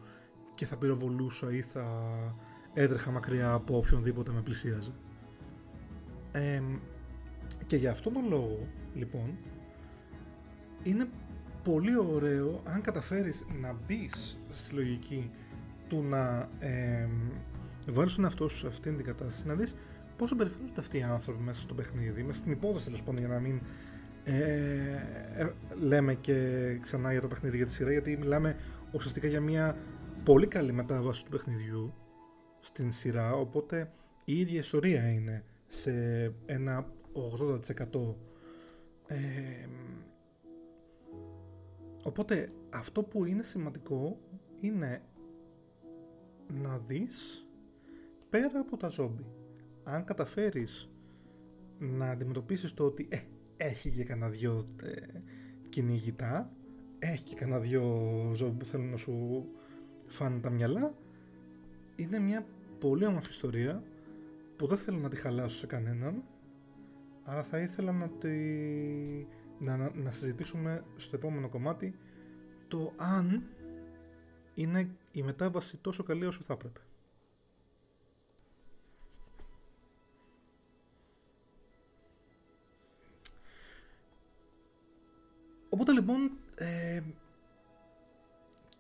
και 0.55 0.67
θα 0.67 0.77
πυροβολούσα 0.77 1.53
ή 1.53 1.61
θα 1.61 1.85
έτρεχα 2.75 3.11
μακριά 3.11 3.53
από 3.53 3.77
οποιονδήποτε 3.77 4.33
με 4.33 4.43
πλησίαζε. 4.43 4.93
Και 7.67 7.77
για 7.77 7.91
αυτόν 7.91 8.13
τον 8.13 8.29
λόγο 8.29 8.69
λοιπόν 8.95 9.39
είναι 10.83 11.09
πολύ 11.63 11.97
ωραίο 11.97 12.63
αν 12.65 12.81
καταφέρεις 12.81 13.45
να 13.61 13.73
μπεις 13.87 14.41
στη 14.51 14.75
λογική 14.75 15.31
του 15.89 16.03
να 16.03 16.49
ε, 16.59 17.09
βάλεις 17.87 18.15
τον 18.15 18.25
εαυτό 18.25 18.49
σου 18.49 18.57
σε 18.57 18.67
αυτήν 18.67 18.97
την 18.97 19.05
κατάσταση, 19.05 19.47
να 19.47 19.55
δεις 19.55 19.75
πώς 20.17 20.29
συμπεριφέρονται 20.29 20.81
αυτοί 20.81 20.99
οι 20.99 21.03
άνθρωποι 21.03 21.43
μέσα 21.43 21.61
στο 21.61 21.75
παιχνίδι, 21.75 22.23
μέσα 22.23 22.39
στην 22.39 22.53
υπόθεση 22.53 22.85
τέλος 22.85 23.03
πάντων 23.03 23.21
για 23.21 23.29
να 23.29 23.39
μην 23.39 23.61
ε, 24.25 24.43
ε, 25.37 25.53
λέμε 25.81 26.15
και 26.15 26.79
ξανά 26.81 27.13
για 27.13 27.21
το 27.21 27.29
παιχνίδι 27.29 27.57
για 27.57 27.67
τη 27.67 27.73
σειρά, 27.73 27.91
γιατί 27.93 28.17
μιλάμε 28.17 28.57
ουσιαστικά 28.93 29.27
για 29.27 29.41
μια 29.41 29.77
πολύ 30.25 30.47
καλή 30.47 30.73
μετάβαση 30.73 31.25
του 31.25 31.31
παιχνιδιού 31.31 31.95
στην 32.61 32.93
σειρά, 32.93 33.33
οπότε 33.33 33.91
η 34.25 34.41
ίδια 34.41 34.59
ιστορία 34.59 35.11
είναι 35.11 35.45
σε 35.67 35.93
ένα 36.47 36.87
80% 37.15 38.15
ε, 39.07 39.17
οπότε 42.05 42.49
αυτό 42.71 43.03
που 43.03 43.25
είναι 43.25 43.43
σημαντικό 43.43 44.19
είναι 44.61 45.03
να 46.49 46.79
δεις 46.79 47.47
πέρα 48.31 48.61
από 48.61 48.77
τα 48.77 48.89
ζόμπι. 48.89 49.27
Αν 49.85 50.05
καταφέρεις 50.05 50.91
να 51.79 52.11
αντιμετωπίσεις 52.11 52.75
το 52.75 52.85
ότι 52.85 53.09
ε, 53.11 53.19
έχει 53.57 53.91
και 53.91 54.05
κανένα 54.05 54.31
δυο 54.31 54.69
ε, 54.83 55.21
κυνηγητά, 55.69 56.53
έχει 56.99 57.25
και 57.25 57.35
κανένα 57.35 57.59
δυο 57.61 57.85
ζόμπι 58.35 58.57
που 58.59 58.65
θέλουν 58.65 58.91
να 58.91 58.97
σου 58.97 59.45
φάνε 60.07 60.39
τα 60.39 60.51
μυαλά, 60.51 60.95
είναι 61.97 62.19
μια 62.19 62.47
πολύ 62.81 63.05
όμορφη 63.05 63.29
ιστορία 63.29 63.83
που 64.57 64.67
δεν 64.67 64.79
θέλω 64.79 64.99
να 64.99 65.09
τη 65.09 65.17
χαλάσω 65.17 65.57
σε 65.57 65.67
κανέναν, 65.67 66.23
αλλά 67.25 67.43
θα 67.43 67.59
ήθελα 67.59 67.93
να, 67.93 68.09
τη... 68.09 68.29
να, 69.59 69.77
να, 69.77 69.91
να 69.95 70.11
συζητήσουμε 70.11 70.85
στο 70.97 71.17
επόμενο 71.17 71.49
κομμάτι 71.49 71.95
το 72.69 72.93
αν 72.97 73.43
είναι 74.55 74.91
η 75.19 75.23
μετάβαση 75.23 75.77
τόσο 75.77 76.03
καλή 76.03 76.27
όσο 76.27 76.43
θα 76.43 76.53
έπρεπε. 76.53 76.81
Οπότε 85.69 85.93
λοιπόν 85.93 86.31
ε, 86.55 87.03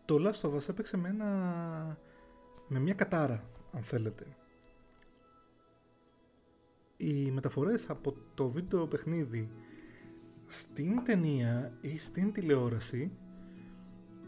το 0.05 0.17
Last 0.19 0.49
of 0.49 0.55
Us 0.55 0.69
έπαιξε 0.69 0.97
με, 0.97 1.09
ένα, 1.09 1.99
με 2.69 2.79
μια 2.79 2.95
κατάρα 2.95 3.51
αν 3.73 3.83
θέλετε. 3.83 4.37
Οι 6.97 7.31
μεταφορές 7.31 7.91
από 7.91 8.15
το 8.35 8.49
βίντεο 8.49 8.87
παιχνίδι 8.87 9.51
στην 10.47 11.05
ταινία 11.05 11.79
ή 11.81 11.99
στην 11.99 12.33
τηλεόραση 12.33 13.13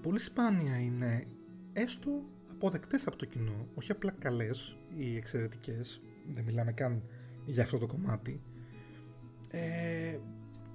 πολύ 0.03 0.19
σπάνια 0.19 0.79
είναι 0.79 1.27
έστω 1.81 2.11
αποδεκτές 2.51 3.07
από 3.07 3.17
το 3.17 3.27
κοινό, 3.27 3.69
όχι 3.75 3.91
απλά 3.91 4.11
καλές 4.11 4.77
ή 4.97 5.17
εξαιρετικές, 5.17 6.01
δεν 6.35 6.45
μιλάμε 6.45 6.73
καν 6.73 7.03
για 7.45 7.63
αυτό 7.63 7.79
το 7.79 7.87
κομμάτι, 7.87 8.43
ε, 9.51 10.19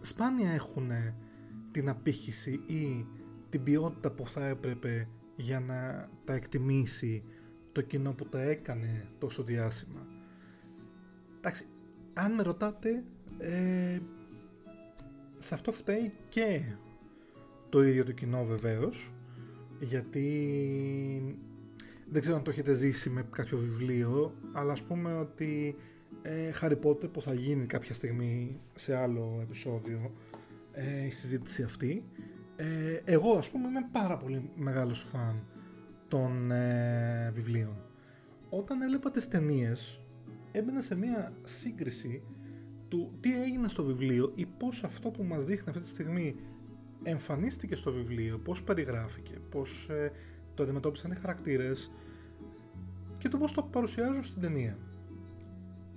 σπάνια 0.01 0.51
έχουν 0.51 0.91
την 1.71 1.89
απήχηση 1.89 2.51
ή 2.67 3.07
την 3.50 3.63
ποιότητα 3.63 4.12
που 4.12 4.27
θα 4.27 4.47
έπρεπε 4.47 5.07
για 5.35 5.59
να 5.59 6.09
τα 6.24 6.33
εκτιμήσει 6.33 7.24
το 7.71 7.81
κοινό 7.81 8.13
που 8.13 8.29
τα 8.29 8.41
έκανε 8.41 9.07
τόσο 9.17 9.43
διάσημα. 9.43 10.07
Εντάξει, 11.38 11.65
αν 12.13 12.33
με 12.33 12.43
ρωτάτε, 12.43 13.03
ε, 13.38 14.00
σε 15.38 15.53
αυτό 15.53 15.71
φταίει 15.71 16.13
και 16.29 16.62
το 17.69 17.83
ίδιο 17.83 18.03
το 18.03 18.12
κοινό 18.12 18.45
βεβαίως, 18.45 19.14
γιατί 19.86 21.39
δεν 22.10 22.22
ξέρω 22.22 22.36
αν 22.36 22.44
το 22.44 22.50
έχετε 22.50 22.74
ζήσει 22.74 23.10
με 23.10 23.25
κάποιο 23.32 23.58
βιβλίο, 23.58 24.34
αλλά 24.54 24.72
ας 24.72 24.84
πούμε 24.84 25.13
ότι 25.13 25.75
ε, 26.22 26.51
Harry 26.62 26.80
Potter 26.84 27.12
που 27.12 27.22
θα 27.22 27.34
γίνει 27.34 27.65
κάποια 27.65 27.94
στιγμή 27.94 28.60
σε 28.75 28.96
άλλο 28.96 29.39
επεισόδιο 29.42 30.12
ε, 30.72 31.06
η 31.06 31.12
συζήτηση 31.12 31.63
αυτή. 31.63 32.06
Ε, 32.56 33.00
εγώ 33.06 33.38
ας 33.38 33.50
πούμε 33.50 33.68
είμαι 33.68 33.89
πάρα 33.92 34.18
πολύ 34.18 34.50
μεγάλος 34.56 35.00
φαν 35.00 35.48
των 36.08 36.51
ε, 36.51 37.32
βιβλίων. 37.34 37.77
Όταν 38.50 38.82
έβλεπα 38.82 39.12
τις 39.12 39.27
ταινίες, 39.27 40.00
έμπαινα 40.51 40.82
σε 40.82 40.96
μια 40.96 41.34
σύγκριση 41.44 42.24
του 42.88 43.12
τι 43.20 43.42
έγινε 43.42 43.68
στο 43.68 43.84
βιβλίο 43.84 44.32
ή 44.36 44.46
πώς 44.46 44.84
αυτό 44.84 45.10
που 45.10 45.24
μας 45.24 45.46
δείχνει 45.46 45.70
αυτή 45.70 45.82
τη 45.82 45.88
στιγμή 45.88 46.36
εμφανίστηκε 47.05 47.75
στο 47.75 47.91
βιβλίο, 47.91 48.38
πώς 48.38 48.63
περιγράφηκε, 48.63 49.33
πώς 49.50 49.88
ε, 49.89 50.12
το 50.53 50.63
αντιμετώπισαν 50.63 51.12
οι 51.12 51.15
χαρακτήρες 51.15 51.91
και 53.17 53.27
το 53.27 53.38
πώς 53.38 53.51
το 53.51 53.63
παρουσιάζω 53.63 54.24
στην 54.24 54.41
ταινία. 54.41 54.77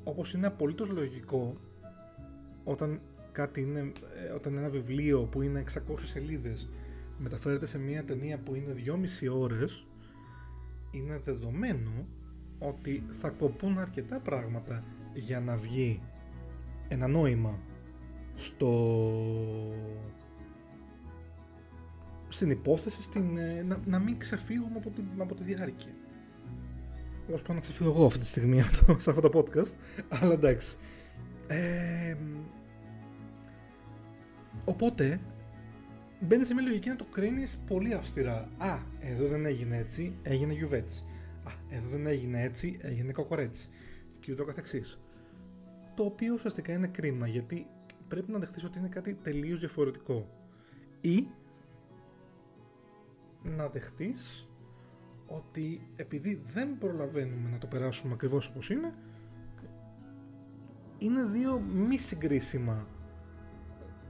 Όπως 0.04 0.34
είναι 0.34 0.46
απολύτως 0.46 0.88
λογικό 0.88 1.56
όταν 2.64 3.00
κάτι 3.32 3.60
είναι, 3.60 3.92
ε, 4.28 4.32
όταν 4.32 4.56
ένα 4.56 4.68
βιβλίο 4.68 5.24
που 5.24 5.42
είναι 5.42 5.64
600 5.90 5.94
σελίδες 5.96 6.68
μεταφέρεται 7.18 7.66
σε 7.66 7.78
μια 7.78 8.04
ταινία 8.04 8.38
που 8.38 8.54
είναι 8.54 8.72
2,5 8.72 9.38
ώρες 9.38 9.86
είναι 10.90 11.20
δεδομένο 11.24 12.06
ότι 12.58 13.04
θα 13.08 13.28
κοπούν 13.28 13.78
αρκετά 13.78 14.20
πράγματα 14.20 14.84
για 15.14 15.40
να 15.40 15.56
βγει 15.56 16.02
ένα 16.88 17.06
νόημα 17.06 17.58
στο 18.34 18.70
στην 22.28 22.50
υπόθεση 22.50 23.02
στην, 23.02 23.36
ε, 23.36 23.62
να, 23.62 23.80
να 23.84 23.98
μην 23.98 24.18
ξεφύγουμε 24.18 24.76
από 24.76 24.90
τη, 24.90 25.02
από 25.18 25.34
τη 25.34 25.42
διάρκεια. 25.42 25.92
Όπως 27.28 27.42
πάω 27.42 27.54
να 27.56 27.62
ξεφύγω 27.62 27.90
εγώ 27.90 28.06
αυτή 28.06 28.18
τη 28.18 28.26
στιγμή 28.26 28.62
σε 28.96 29.10
αυτό 29.10 29.28
το 29.28 29.30
podcast, 29.34 29.74
αλλά 30.08 30.32
εντάξει. 30.32 30.76
Ε, 31.46 32.16
οπότε, 34.64 35.20
μπαίνει 36.20 36.44
σε 36.44 36.54
μια 36.54 36.62
λογική 36.62 36.88
να 36.88 36.96
το 36.96 37.04
κρίνεις 37.04 37.62
πολύ 37.66 37.92
αυστηρά. 37.92 38.48
Α, 38.58 38.78
εδώ 39.00 39.26
δεν 39.26 39.46
έγινε 39.46 39.76
έτσι, 39.76 40.16
έγινε 40.22 40.52
γιουβέτσι. 40.52 41.04
Α, 41.44 41.50
εδώ 41.68 41.88
δεν 41.88 42.06
έγινε 42.06 42.42
έτσι, 42.42 42.78
έγινε 42.80 43.12
κοκορέτσι. 43.12 43.68
Και 44.20 44.32
ούτω 44.32 44.44
καθεξής. 44.44 45.00
Το 45.94 46.04
οποίο 46.04 46.34
ουσιαστικά 46.34 46.72
είναι 46.72 46.86
κρίμα, 46.86 47.26
γιατί 47.26 47.66
πρέπει 48.08 48.30
να 48.30 48.38
δεχτείς 48.38 48.64
ότι 48.64 48.78
είναι 48.78 48.88
κάτι 48.88 49.14
τελείως 49.14 49.58
διαφορετικό. 49.58 50.28
Ή 51.00 51.26
να 53.48 53.68
δεχτείς 53.68 54.48
ότι 55.26 55.88
επειδή 55.96 56.42
δεν 56.52 56.78
προλαβαίνουμε 56.78 57.48
να 57.48 57.58
το 57.58 57.66
περάσουμε 57.66 58.12
ακριβώς 58.14 58.48
όπως 58.48 58.70
είναι, 58.70 58.94
είναι 60.98 61.24
δύο 61.24 61.60
μη 61.60 61.98
συγκρίσιμα 61.98 62.86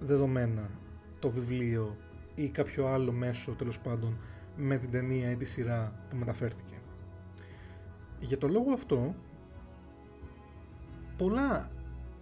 δεδομένα 0.01 0.71
το 1.19 1.31
βιβλίο 1.31 1.97
ή 2.35 2.49
κάποιο 2.49 2.87
άλλο 2.87 3.13
μέσο 3.13 3.53
τέλος 3.53 3.79
πάντων 3.79 4.19
με 4.57 4.79
την 4.79 4.91
ταινία 4.91 5.31
ή 5.31 5.37
τη 5.37 5.45
σειρά 5.45 6.07
που 6.11 6.17
μεταφέρθηκε. 6.17 6.75
Για 8.21 8.39
το 8.39 8.49
λόγο 8.49 8.73
αυτό, 8.73 9.15
πολλά 11.17 11.71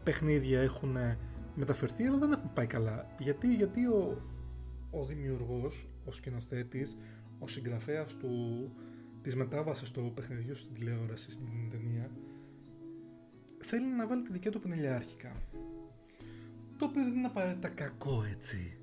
παιχνίδια 0.04 0.60
έχουν 0.60 0.96
μεταφερθεί 1.54 2.04
αλλά 2.04 2.18
δεν 2.18 2.32
έχουν 2.32 2.52
πάει 2.52 2.66
καλά. 2.66 3.06
Γιατί, 3.18 3.54
γιατί 3.54 3.86
ο, 3.86 4.22
ο 5.00 5.04
δημιουργός, 5.04 5.88
ο 6.04 6.12
σκηνοθέτης, 6.12 6.96
ο 7.38 7.48
συγγραφέας 7.48 8.16
του, 8.16 8.30
της 9.22 9.36
μετάβασης 9.36 9.90
του 9.90 10.12
παιχνιδιού 10.14 10.54
στην 10.54 10.74
τηλεόραση, 10.74 11.30
στην 11.30 11.70
ταινία, 11.70 12.10
θέλει 13.58 13.86
να 13.86 14.06
βάλει 14.06 14.22
τη 14.22 14.32
δικιά 14.32 14.50
του 14.50 14.60
πενελιάρχικα. 14.60 15.42
Το 16.78 16.84
οποίο 16.84 17.04
δεν 17.04 17.14
είναι 17.16 17.26
απαραίτητα 17.26 17.68
κακό 17.68 18.22
έτσι. 18.30 18.78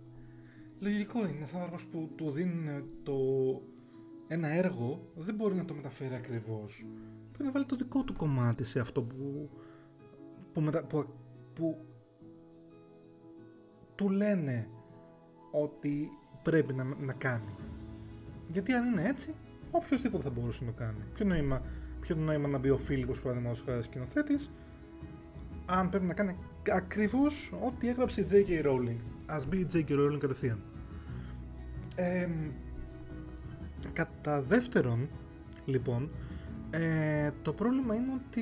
Λογικό 0.79 1.19
είναι 1.19 1.37
ένα 1.37 1.47
άνθρωπος 1.53 1.85
που 1.85 2.09
του 2.15 2.29
δίνει 2.29 2.85
το... 3.03 3.15
ένα 4.27 4.47
έργο, 4.47 5.11
δεν 5.15 5.35
μπορεί 5.35 5.55
να 5.55 5.65
το 5.65 5.73
μεταφέρει 5.73 6.15
ακριβώς. 6.15 6.85
Πρέπει 7.31 7.43
να 7.43 7.51
βάλει 7.51 7.65
το 7.65 7.75
δικό 7.75 8.03
του 8.03 8.13
κομμάτι 8.13 8.63
σε 8.63 8.79
αυτό 8.79 9.03
που, 9.03 9.49
που, 10.53 10.61
μετα... 10.61 10.83
που, 10.83 11.05
που 11.53 11.85
του 13.95 14.09
λένε 14.09 14.69
ότι 15.53 16.11
πρέπει 16.43 16.73
να, 16.73 16.83
να 16.83 17.13
κάνει. 17.13 17.55
Γιατί 18.47 18.73
αν 18.73 18.85
είναι 18.85 19.07
έτσι, 19.07 19.33
οποιοδήποτε 19.71 20.23
θα 20.23 20.29
μπορούσε 20.29 20.65
να 20.65 20.71
το 20.71 20.77
κάνει. 20.77 21.03
Ποιο 21.13 21.25
νόημα, 21.25 21.61
ποιο 21.99 22.15
νόημα 22.15 22.47
να 22.47 22.57
μπει 22.57 22.69
ο 22.69 22.77
Φίλιππος 22.77 23.21
παραδείγματος 23.21 23.63
χάρη 23.65 23.83
σκηνοθέτης, 23.83 24.51
αν 25.65 25.89
πρέπει 25.89 26.05
να 26.05 26.13
κάνει 26.13 26.37
ακριβώς 26.71 27.53
ό,τι 27.65 27.89
έγραψε 27.89 28.21
η 28.21 28.25
J.K. 28.29 28.65
Rowling. 28.65 28.97
Α 29.25 29.37
μπει 29.47 29.57
η 29.57 29.67
J.K. 29.73 29.91
Rowling 29.91 30.17
κατευθείαν. 30.19 30.63
Ε, 31.95 32.29
κατά 33.93 34.41
δεύτερον, 34.41 35.09
λοιπόν, 35.65 36.09
ε, 36.69 37.31
το 37.41 37.53
πρόβλημα 37.53 37.95
είναι 37.95 38.11
ότι 38.13 38.41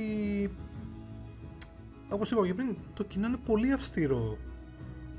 όπως 2.09 2.31
είπα 2.31 2.45
και 2.45 2.53
πριν, 2.53 2.77
το 2.93 3.03
κοινό 3.03 3.27
είναι 3.27 3.37
πολύ 3.45 3.71
αυστηρό. 3.71 4.37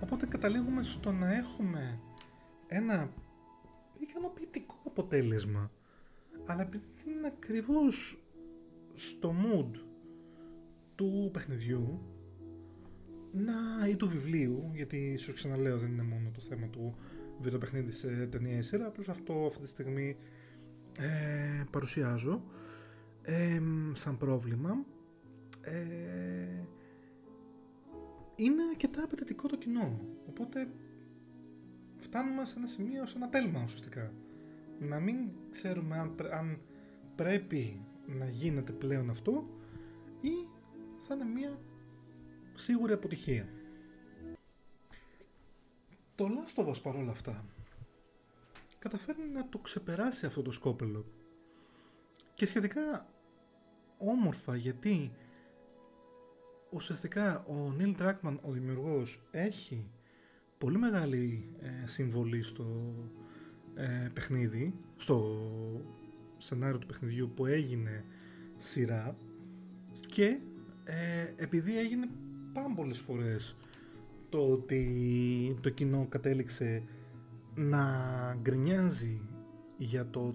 Οπότε 0.02 0.26
καταλήγουμε 0.26 0.82
στο 0.82 1.12
να 1.12 1.32
έχουμε 1.32 2.00
ένα 2.66 3.12
ικανοποιητικό 3.98 4.76
αποτέλεσμα. 4.86 5.70
Αλλά 6.46 6.62
επειδή 6.62 6.84
είναι 7.06 7.26
ακριβώς 7.26 8.22
στο 8.94 9.34
mood 9.42 9.78
του 10.94 11.30
παιχνιδιού 11.32 12.00
να, 13.32 13.86
ή 13.88 13.96
του 13.96 14.08
βιβλίου, 14.08 14.70
γιατί 14.74 15.16
σου 15.16 15.34
ξαναλέω 15.34 15.78
δεν 15.78 15.92
είναι 15.92 16.02
μόνο 16.02 16.30
το 16.30 16.40
θέμα 16.40 16.66
του 16.66 16.96
βιντεοπαιχνίδι 17.38 17.92
σε 17.92 18.26
ταινία 18.26 18.56
ή 18.56 18.62
σειρά, 18.62 18.86
απλώς 18.86 19.08
αυτό 19.08 19.44
αυτή 19.46 19.60
τη 19.60 19.68
στιγμή 19.68 20.16
ε, 20.98 21.64
παρουσιάζω 21.70 22.44
ε, 23.22 23.60
σαν 23.92 24.16
πρόβλημα. 24.16 24.84
Ε, 25.60 26.64
είναι 28.44 28.62
αρκετά 28.62 29.02
απαιτητικό 29.02 29.48
το 29.48 29.56
κοινό, 29.56 30.00
οπότε 30.28 30.68
φτάνουμε 31.96 32.44
σε 32.44 32.54
ένα 32.58 32.66
σημείο, 32.66 33.06
σε 33.06 33.16
ένα 33.16 33.28
τέλμα 33.28 33.62
ουσιαστικά. 33.64 34.12
Να 34.78 35.00
μην 35.00 35.16
ξέρουμε 35.50 35.98
αν, 35.98 36.16
αν 36.32 36.60
πρέπει 37.14 37.80
να 38.06 38.28
γίνεται 38.28 38.72
πλέον 38.72 39.10
αυτό 39.10 39.48
ή 40.20 40.48
θα 40.98 41.14
είναι 41.14 41.24
μια 41.24 41.58
σίγουρη 42.54 42.92
αποτυχία. 42.92 43.48
Το 46.14 46.28
Last 46.28 46.64
of 46.64 46.68
Us 46.68 46.82
παρόλα 46.82 47.10
αυτά 47.10 47.44
καταφέρνει 48.78 49.28
να 49.28 49.48
το 49.48 49.58
ξεπεράσει 49.58 50.26
αυτό 50.26 50.42
το 50.42 50.50
σκόπελο 50.50 51.04
και 52.34 52.46
σχετικά 52.46 53.06
όμορφα 53.98 54.56
γιατί 54.56 55.12
ουσιαστικά 56.72 57.44
ο 57.44 57.72
Νίλ 57.76 57.94
Τράκμαν 57.94 58.38
ο 58.42 58.50
δημιουργός 58.50 59.20
έχει 59.30 59.90
πολύ 60.58 60.78
μεγάλη 60.78 61.54
ε, 61.60 61.86
συμβολή 61.86 62.42
στο 62.42 62.94
ε, 63.74 64.08
παιχνίδι 64.14 64.74
στο 64.96 65.40
σενάριο 66.38 66.78
του 66.78 66.86
παιχνιδιού 66.86 67.32
που 67.34 67.46
έγινε 67.46 68.04
σειρά 68.56 69.16
και 70.06 70.38
ε, 70.84 71.32
επειδή 71.36 71.78
έγινε 71.78 72.08
πάμπολες 72.52 72.98
φορές 72.98 73.56
το 74.28 74.50
ότι 74.52 75.56
το 75.60 75.70
κοινό 75.70 76.06
κατέληξε 76.08 76.82
να 77.54 77.84
γκρινιάζει 78.40 79.20
για 79.76 80.10
το 80.10 80.34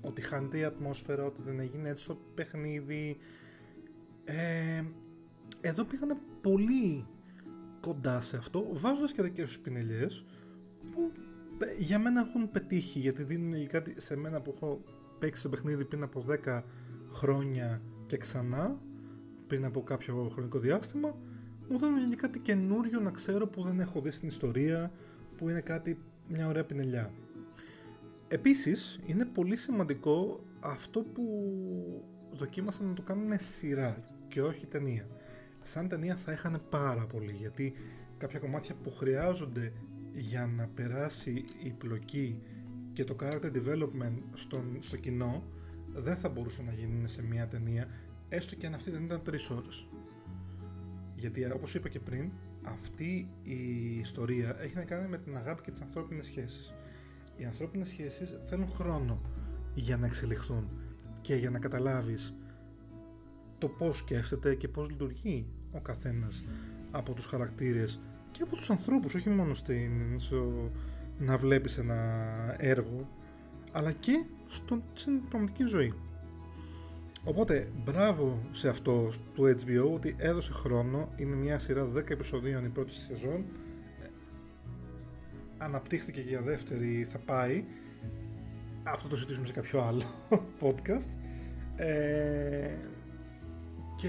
ότι 0.00 0.20
χάνεται 0.20 0.58
η 0.58 0.64
ατμόσφαιρα, 0.64 1.24
ότι 1.24 1.42
δεν 1.42 1.60
έγινε 1.60 1.88
έτσι 1.88 2.06
το 2.06 2.18
παιχνίδι. 2.34 3.16
Ε, 4.24 4.84
εδώ 5.60 5.84
πήγανε 5.84 6.16
πολύ 6.40 7.06
κοντά 7.80 8.20
σε 8.20 8.36
αυτό, 8.36 8.68
βάζοντας 8.72 9.12
και 9.12 9.22
δικές 9.22 9.46
τους 9.46 9.58
πινελιές 9.58 10.24
που 10.92 11.10
ε, 11.58 11.82
για 11.82 11.98
μένα 11.98 12.20
έχουν 12.20 12.50
πετύχει, 12.50 12.98
γιατί 12.98 13.22
δίνουν 13.22 13.66
κάτι 13.66 13.94
σε 14.00 14.16
μένα 14.16 14.40
που 14.40 14.52
έχω 14.54 14.80
παίξει 15.18 15.42
το 15.42 15.48
παιχνίδι 15.48 15.84
πριν 15.84 16.02
από 16.02 16.24
10 16.44 16.62
χρόνια 17.10 17.82
και 18.06 18.16
ξανά 18.16 18.80
πριν 19.46 19.64
από 19.64 19.82
κάποιο 19.82 20.30
χρονικό 20.32 20.58
διάστημα 20.58 21.16
μου 21.68 21.78
δίνουν 21.78 22.16
κάτι 22.16 22.38
καινούριο 22.38 23.00
να 23.00 23.10
ξέρω 23.10 23.46
που 23.46 23.62
δεν 23.62 23.80
έχω 23.80 24.00
δει 24.00 24.10
στην 24.10 24.28
ιστορία 24.28 24.92
που 25.36 25.48
είναι 25.48 25.60
κάτι 25.60 25.98
μια 26.28 26.48
ωραία 26.48 26.64
πινελιά. 26.64 27.12
Επίσης 28.28 29.00
είναι 29.06 29.24
πολύ 29.24 29.56
σημαντικό 29.56 30.44
αυτό 30.60 31.00
που 31.00 31.24
δοκίμασαν 32.32 32.86
να 32.86 32.94
το 32.94 33.02
κάνουν 33.02 33.38
σειρά 33.38 34.04
και 34.28 34.42
όχι 34.42 34.66
ταινία. 34.66 35.06
Σαν 35.68 35.88
ταινία 35.88 36.16
θα 36.16 36.32
είχαν 36.32 36.60
πάρα 36.70 37.06
πολύ 37.06 37.32
γιατί 37.32 37.72
κάποια 38.18 38.38
κομμάτια 38.38 38.74
που 38.82 38.90
χρειάζονται 38.90 39.72
για 40.14 40.46
να 40.46 40.68
περάσει 40.74 41.44
η 41.62 41.70
πλοκή 41.70 42.42
και 42.92 43.04
το 43.04 43.16
character 43.20 43.52
development 43.52 44.18
στον, 44.34 44.76
στο 44.80 44.96
κοινό 44.96 45.42
δεν 45.94 46.16
θα 46.16 46.28
μπορούσαν 46.28 46.64
να 46.64 46.72
γίνουν 46.72 47.08
σε 47.08 47.22
μια 47.22 47.48
ταινία 47.48 47.88
έστω 48.28 48.54
και 48.54 48.66
αν 48.66 48.74
αυτή 48.74 48.90
δεν 48.90 49.04
ήταν 49.04 49.22
3 49.26 49.34
ώρες. 49.50 49.86
Γιατί 51.14 51.50
όπως 51.52 51.74
είπα 51.74 51.88
και 51.88 52.00
πριν, 52.00 52.30
αυτή 52.62 53.28
η 53.42 53.98
ιστορία 53.98 54.56
έχει 54.60 54.74
να 54.74 54.84
κάνει 54.84 55.08
με 55.08 55.18
την 55.18 55.36
αγάπη 55.36 55.62
και 55.62 55.70
τις 55.70 55.80
ανθρώπινες 55.80 56.24
σχέσεις. 56.24 56.74
Οι 57.36 57.44
ανθρώπινες 57.44 57.88
σχέσεις 57.88 58.36
θέλουν 58.44 58.68
χρόνο 58.68 59.20
για 59.74 59.96
να 59.96 60.06
εξελιχθούν 60.06 60.68
και 61.20 61.34
για 61.34 61.50
να 61.50 61.58
καταλάβεις 61.58 62.34
το 63.58 63.68
πώς 63.68 63.96
σκέφτεται 63.96 64.54
και 64.54 64.68
πώς 64.68 64.90
λειτουργεί 64.90 65.46
ο 65.72 65.80
καθένας 65.80 66.44
από 66.90 67.12
τους 67.12 67.26
χαρακτήρες 67.26 68.00
και 68.30 68.42
από 68.42 68.56
τους 68.56 68.70
ανθρώπους, 68.70 69.14
όχι 69.14 69.28
μόνο 69.28 69.54
στην, 69.54 70.20
στο, 70.20 70.70
να 71.18 71.36
βλέπεις 71.36 71.78
ένα 71.78 71.96
έργο, 72.58 73.08
αλλά 73.72 73.92
και 73.92 74.24
στο, 74.48 74.82
στην 74.92 75.28
πραγματική 75.28 75.64
ζωή. 75.64 75.94
Οπότε, 77.24 77.68
μπράβο 77.84 78.38
σε 78.50 78.68
αυτό 78.68 79.10
του 79.34 79.42
HBO 79.42 79.94
ότι 79.94 80.14
έδωσε 80.18 80.52
χρόνο. 80.52 81.08
Είναι 81.16 81.34
μια 81.34 81.58
σειρά 81.58 81.88
10 81.94 82.10
επεισοδίων 82.10 82.64
η 82.64 82.68
πρώτη 82.68 82.92
σεζόν. 82.92 83.44
αναπτύχθηκε 85.58 86.20
και 86.20 86.28
για 86.28 86.40
δεύτερη 86.40 87.04
θα 87.12 87.18
πάει. 87.18 87.64
Αυτό 88.82 89.08
το 89.08 89.16
συζητήσουμε 89.16 89.46
σε 89.46 89.52
κάποιο 89.52 89.82
άλλο 89.82 90.04
podcast. 90.62 91.08
Ε, 91.76 92.74
και 93.94 94.08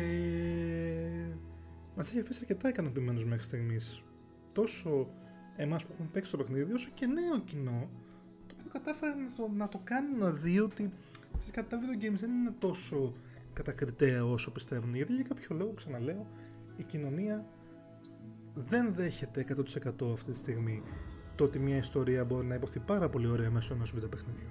μας 1.95 2.09
έχει 2.09 2.19
αφήσει 2.19 2.39
αρκετά 2.41 2.69
ικανοποιημένους 2.69 3.25
μέχρι 3.25 3.43
στιγμής. 3.43 4.03
Τόσο 4.51 5.07
εμάς 5.55 5.85
που 5.85 5.91
έχουμε 5.93 6.09
παίξει 6.11 6.31
το 6.31 6.37
παιχνίδι, 6.37 6.73
όσο 6.73 6.89
και 6.93 7.05
νέο 7.05 7.39
κοινό, 7.39 7.89
το 8.47 8.55
οποίο 8.59 8.71
κατάφερε 8.71 9.13
να 9.13 9.33
το, 9.35 9.49
να 9.57 9.67
το 9.67 9.81
κάνει 9.83 10.17
να 10.17 10.31
δει 10.31 10.59
ότι 10.59 10.91
κατά 11.51 11.67
τα 11.67 11.79
video 11.79 12.03
games 12.03 12.17
δεν 12.19 12.31
είναι 12.31 12.53
τόσο 12.59 13.13
κατακριτέα 13.53 14.25
όσο 14.25 14.51
πιστεύουν. 14.51 14.95
Γιατί 14.95 15.13
για 15.13 15.23
κάποιο 15.23 15.55
λόγο, 15.55 15.73
ξαναλέω, 15.73 16.27
η 16.77 16.83
κοινωνία 16.83 17.45
δεν 18.53 18.93
δέχεται 18.93 19.45
100% 19.49 20.11
αυτή 20.13 20.31
τη 20.31 20.37
στιγμή 20.37 20.83
το 21.35 21.43
ότι 21.43 21.59
μια 21.59 21.77
ιστορία 21.77 22.25
μπορεί 22.25 22.45
να 22.45 22.55
υποθεί 22.55 22.79
πάρα 22.79 23.09
πολύ 23.09 23.27
ωραία 23.27 23.51
μέσω 23.51 23.73
ενός 23.73 23.91
βίντεο 23.91 24.09
παιχνιδιού. 24.09 24.47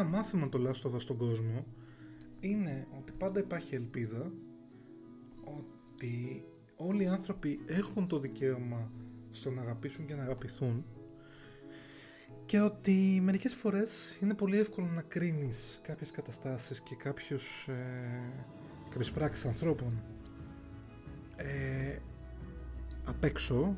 Ένα 0.00 0.08
μάθημα 0.08 0.48
το 0.48 0.58
Last 0.66 0.90
of 0.90 1.00
στον 1.00 1.16
κόσμο 1.16 1.66
είναι 2.40 2.86
ότι 2.98 3.12
πάντα 3.12 3.40
υπάρχει 3.40 3.74
ελπίδα 3.74 4.32
ότι 5.44 6.44
όλοι 6.76 7.02
οι 7.02 7.06
άνθρωποι 7.06 7.60
έχουν 7.66 8.06
το 8.06 8.18
δικαίωμα 8.18 8.90
στο 9.30 9.50
να 9.50 9.60
αγαπήσουν 9.60 10.06
και 10.06 10.14
να 10.14 10.22
αγαπηθούν 10.22 10.84
και 12.46 12.60
ότι 12.60 13.20
μερικές 13.22 13.54
φορές 13.54 14.18
είναι 14.20 14.34
πολύ 14.34 14.58
εύκολο 14.58 14.86
να 14.86 15.02
κρίνεις 15.02 15.80
κάποιες 15.82 16.10
καταστάσεις 16.10 16.80
και 16.80 16.94
κάποιους, 16.94 17.66
ε, 17.68 18.32
κάποιες 18.88 19.10
πράξεις 19.10 19.44
ανθρώπων 19.44 20.02
ε, 21.36 21.98
απ' 23.04 23.24
έξω 23.24 23.76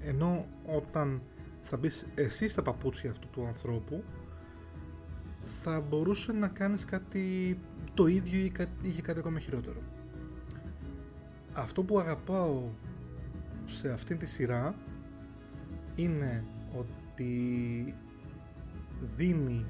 ενώ 0.00 0.46
όταν 0.66 1.22
θα 1.62 1.76
μπεις 1.76 2.06
εσύ 2.14 2.48
στα 2.48 2.62
παπούτσια 2.62 3.10
αυτού 3.10 3.28
του 3.28 3.46
ανθρώπου 3.46 4.04
θα 5.44 5.80
μπορούσε 5.80 6.32
να 6.32 6.48
κάνεις 6.48 6.84
κάτι 6.84 7.58
το 7.94 8.06
ίδιο 8.06 8.44
ή 8.44 8.50
κάτι, 8.50 9.02
κάτι 9.02 9.18
ακόμα 9.18 9.38
χειρότερο. 9.38 9.80
Αυτό 11.52 11.82
που 11.82 11.98
αγαπάω 11.98 12.62
σε 13.64 13.90
αυτήν 13.90 14.18
τη 14.18 14.26
σειρά 14.26 14.74
είναι 15.96 16.44
ότι 16.78 17.94
δίνει 19.16 19.66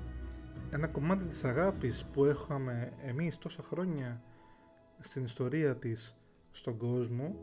ένα 0.71 0.87
κομμάτι 0.87 1.25
της 1.25 1.45
αγάπης 1.45 2.05
που 2.05 2.25
έχαμε 2.25 2.93
εμείς 3.05 3.39
τόσα 3.39 3.63
χρόνια 3.63 4.23
στην 4.99 5.25
ιστορία 5.25 5.77
της 5.77 6.17
στον 6.51 6.77
κόσμο 6.77 7.35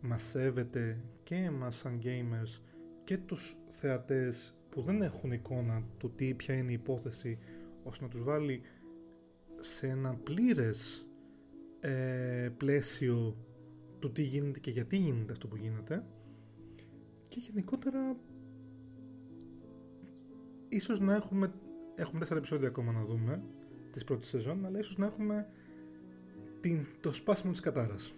μας 0.00 0.22
σέβεται 0.22 1.00
και 1.22 1.34
εμάς 1.34 1.76
σαν 1.76 2.00
gamers 2.02 2.60
και 3.04 3.18
τους 3.18 3.56
θεατές 3.66 4.54
που 4.70 4.80
δεν 4.80 5.02
έχουν 5.02 5.32
εικόνα 5.32 5.82
του 5.98 6.10
τι 6.14 6.34
ποια 6.34 6.54
είναι 6.54 6.70
η 6.70 6.74
υπόθεση 6.74 7.38
ώστε 7.82 8.04
να 8.04 8.10
τους 8.10 8.22
βάλει 8.22 8.62
σε 9.58 9.86
ένα 9.86 10.14
πλήρες 10.14 11.06
ε, 11.80 12.48
πλαίσιο 12.56 13.36
του 13.98 14.12
τι 14.12 14.22
γίνεται 14.22 14.60
και 14.60 14.70
γιατί 14.70 14.96
γίνεται 14.96 15.32
αυτό 15.32 15.48
που 15.48 15.56
γίνεται. 15.56 16.04
Και 17.28 17.40
γενικότερα 17.40 18.16
ίσως 20.68 21.00
να 21.00 21.14
έχουμε 21.14 21.52
έχουμε 21.94 22.18
τέσσερα 22.18 22.38
επεισόδια 22.38 22.68
ακόμα 22.68 22.92
να 22.92 23.04
δούμε 23.04 23.42
της 23.90 24.04
πρώτης 24.04 24.28
σεζόν 24.28 24.64
αλλά 24.64 24.78
ίσως 24.78 24.96
να 24.96 25.06
έχουμε 25.06 25.48
την, 26.60 26.86
το 27.00 27.12
σπάσιμο 27.12 27.52
της 27.52 27.60
κατάρας 27.60 28.14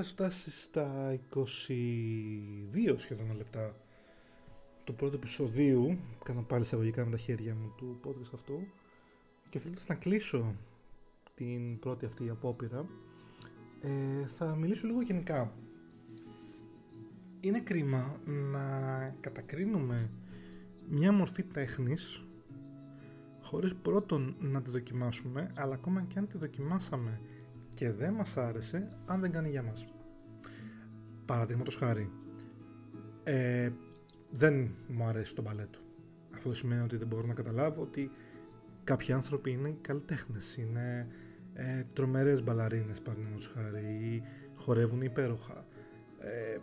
έχοντας 0.00 0.12
φτάσει 0.12 0.50
στα 0.50 1.18
22 1.34 2.94
σχεδόν 2.96 3.36
λεπτά 3.36 3.76
του 4.84 4.94
πρώτου 4.94 5.14
επεισοδίου, 5.14 5.98
κάνω 6.24 6.42
πάλι 6.42 6.62
εισαγωγικά 6.62 7.04
με 7.04 7.10
τα 7.10 7.16
χέρια 7.16 7.54
μου 7.54 7.74
του 7.76 8.00
podcast 8.04 8.30
αυτού 8.34 8.60
και 9.48 9.58
θέλω 9.58 9.74
να 9.88 9.94
κλείσω 9.94 10.54
την 11.34 11.78
πρώτη 11.78 12.04
αυτή 12.04 12.30
απόπειρα 12.30 12.86
ε, 13.80 14.26
θα 14.26 14.54
μιλήσω 14.54 14.86
λίγο 14.86 15.02
γενικά. 15.02 15.52
Είναι 17.40 17.60
κρίμα 17.60 18.20
να 18.24 18.66
κατακρίνουμε 19.20 20.10
μια 20.88 21.12
μορφή 21.12 21.42
τέχνης 21.42 22.24
χωρίς 23.42 23.74
πρώτον 23.74 24.36
να 24.40 24.62
τη 24.62 24.70
δοκιμάσουμε 24.70 25.52
αλλά 25.54 25.74
ακόμα 25.74 26.02
και 26.02 26.18
αν 26.18 26.26
τη 26.26 26.38
δοκιμάσαμε 26.38 27.20
και 27.80 27.92
δεν 27.92 28.12
μας 28.12 28.36
άρεσε 28.36 28.88
αν 29.06 29.20
δεν 29.20 29.32
κάνει 29.32 29.48
για 29.48 29.62
μας. 29.62 29.86
Παραδείγματος 31.24 31.76
χάρη, 31.76 32.10
ε, 33.24 33.70
δεν 34.30 34.74
μου 34.88 35.04
αρέσει 35.04 35.34
το 35.34 35.42
μπαλέτο. 35.42 35.78
Αυτό 36.34 36.52
σημαίνει 36.52 36.82
ότι 36.82 36.96
δεν 36.96 37.06
μπορώ 37.06 37.26
να 37.26 37.34
καταλάβω 37.34 37.82
ότι 37.82 38.10
κάποιοι 38.84 39.12
άνθρωποι 39.12 39.50
είναι 39.50 39.76
καλλιτέχνες, 39.80 40.56
είναι 40.56 41.08
ε, 41.52 41.82
τρομερές 41.92 42.42
μπαλαρίνες 42.42 43.00
παραδείγματος 43.00 43.52
χάρη 43.54 43.80
ή 43.80 44.22
χορεύουν 44.54 45.00
υπέροχα. 45.00 45.66
Ε, 46.18 46.58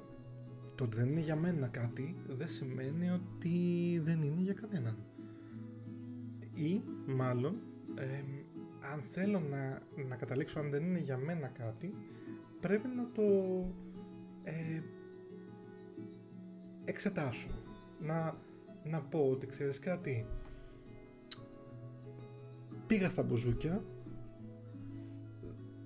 το 0.76 0.84
ότι 0.84 0.98
δεν 0.98 1.10
είναι 1.10 1.20
για 1.20 1.36
μένα 1.36 1.68
κάτι 1.68 2.16
δεν 2.28 2.48
σημαίνει 2.48 3.10
ότι 3.10 4.00
δεν 4.04 4.22
είναι 4.22 4.42
για 4.42 4.54
κανέναν. 4.54 4.98
Ή 6.54 6.82
μάλλον 7.06 7.62
ε, 7.96 8.24
αν 8.94 9.02
θέλω 9.02 9.40
να, 9.40 9.82
να 10.08 10.16
καταλήξω 10.16 10.60
αν 10.60 10.70
δεν 10.70 10.84
είναι 10.84 11.00
για 11.00 11.18
μένα 11.18 11.48
κάτι, 11.48 11.94
πρέπει 12.60 12.88
να 12.88 13.12
το 13.12 13.24
ε, 14.44 14.82
εξετάσω. 16.86 17.50
Να, 18.00 18.36
να 18.84 19.02
πω 19.02 19.30
ότι 19.32 19.48
ξέρεις 19.48 19.80
κάτι, 19.80 20.26
πήγα 22.88 23.10
στα 23.10 23.24
μπουζούκια 23.24 23.84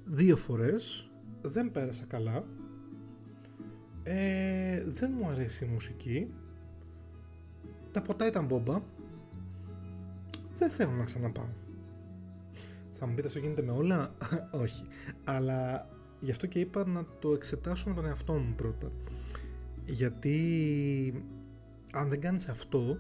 δύο 0.05 0.37
φορές, 0.37 1.11
δεν 1.41 1.71
πέρασα 1.71 2.05
καλά, 2.05 2.45
ε, 4.03 4.83
δεν 4.85 5.13
μου 5.17 5.27
αρέσει 5.27 5.65
η 5.65 5.67
μουσική, 5.67 6.33
τα 7.91 8.01
ποτά 8.01 8.27
ήταν 8.27 8.45
μπόμπα, 8.45 8.81
δεν 10.57 10.69
θέλω 10.69 10.91
να 10.91 11.03
ξαναπάω. 11.03 11.60
Θα 13.01 13.09
μου 13.09 13.15
πείτε 13.15 13.27
αυτό 13.27 13.39
γίνεται 13.39 13.61
με 13.61 13.71
όλα. 13.71 14.15
Όχι. 14.63 14.83
Αλλά 15.23 15.89
γι' 16.19 16.31
αυτό 16.31 16.47
και 16.47 16.59
είπα 16.59 16.87
να 16.87 17.05
το 17.19 17.33
εξετάσω 17.33 17.89
με 17.89 17.95
τον 17.95 18.05
εαυτό 18.05 18.33
μου 18.33 18.53
πρώτα. 18.55 18.91
Γιατί 19.85 21.25
αν 21.91 22.09
δεν 22.09 22.21
κάνεις 22.21 22.47
αυτό, 22.47 22.97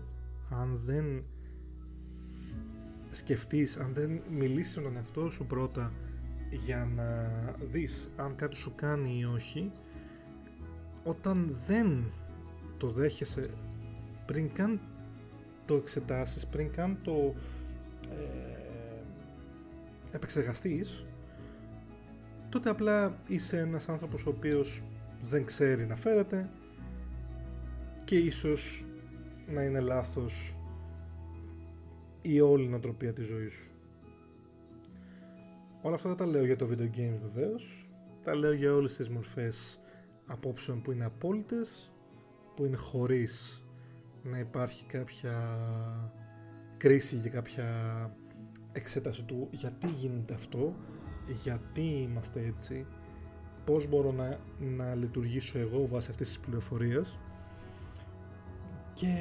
αν 0.49 0.79
δεν 0.85 1.23
σκεφτείς, 3.11 3.77
αν 3.77 3.93
δεν 3.93 4.21
μιλήσεις 4.29 4.77
με 4.77 4.83
τον 4.83 4.95
εαυτό 4.95 5.29
σου 5.29 5.45
πρώτα 5.45 5.93
για 6.49 6.89
να 6.95 7.29
δεις 7.65 8.09
αν 8.15 8.35
κάτι 8.35 8.55
σου 8.55 8.73
κάνει 8.75 9.19
ή 9.19 9.25
όχι, 9.25 9.71
όταν 11.03 11.57
δεν 11.67 12.11
το 12.77 12.87
δέχεσαι 12.87 13.49
πριν 14.25 14.53
καν 14.53 14.79
το 15.65 15.75
εξετάσεις, 15.75 16.47
πριν 16.47 16.71
καν 16.71 16.97
το 17.03 17.33
ε, 18.09 18.50
επεξεργαστείς 20.11 21.05
τότε 22.49 22.69
απλά 22.69 23.21
είσαι 23.27 23.57
ένας 23.57 23.89
άνθρωπος 23.89 24.25
ο 24.25 24.29
οποίος 24.29 24.83
δεν 25.21 25.45
ξέρει 25.45 25.85
να 25.85 25.95
φέρεται 25.95 26.49
και 28.03 28.17
ίσως 28.17 28.85
να 29.47 29.63
είναι 29.63 29.79
λάθος 29.79 30.57
η 32.21 32.39
όλη 32.39 32.67
νοοτροπία 32.67 33.13
της 33.13 33.27
ζωής 33.27 33.51
σου. 33.51 33.71
Όλα 35.81 35.95
αυτά 35.95 36.07
δεν 36.09 36.17
τα 36.17 36.25
λέω 36.25 36.45
για 36.45 36.55
το 36.55 36.67
video 36.71 36.97
games 36.97 37.19
βεβαίως, 37.21 37.89
τα 38.23 38.35
λέω 38.35 38.53
για 38.53 38.73
όλες 38.73 38.95
τις 38.95 39.09
μορφές 39.09 39.79
απόψεων 40.25 40.81
που 40.81 40.91
είναι 40.91 41.05
απόλυτες, 41.05 41.91
που 42.55 42.65
είναι 42.65 42.77
χωρίς 42.77 43.63
να 44.23 44.39
υπάρχει 44.39 44.85
κάποια 44.85 45.59
κρίση 46.77 47.15
και 47.15 47.29
κάποια 47.29 47.65
εξέταση 48.73 49.23
του 49.23 49.47
γιατί 49.51 49.87
γίνεται 49.87 50.33
αυτό, 50.33 50.75
γιατί 51.43 51.81
είμαστε 51.81 52.45
έτσι, 52.45 52.85
πώς 53.65 53.87
μπορώ 53.87 54.11
να, 54.11 54.39
να 54.59 54.95
λειτουργήσω 54.95 55.59
εγώ 55.59 55.87
βάσει 55.87 56.09
αυτής 56.09 56.27
της 56.27 56.39
πληροφορίας. 56.39 57.19
Και 58.93 59.15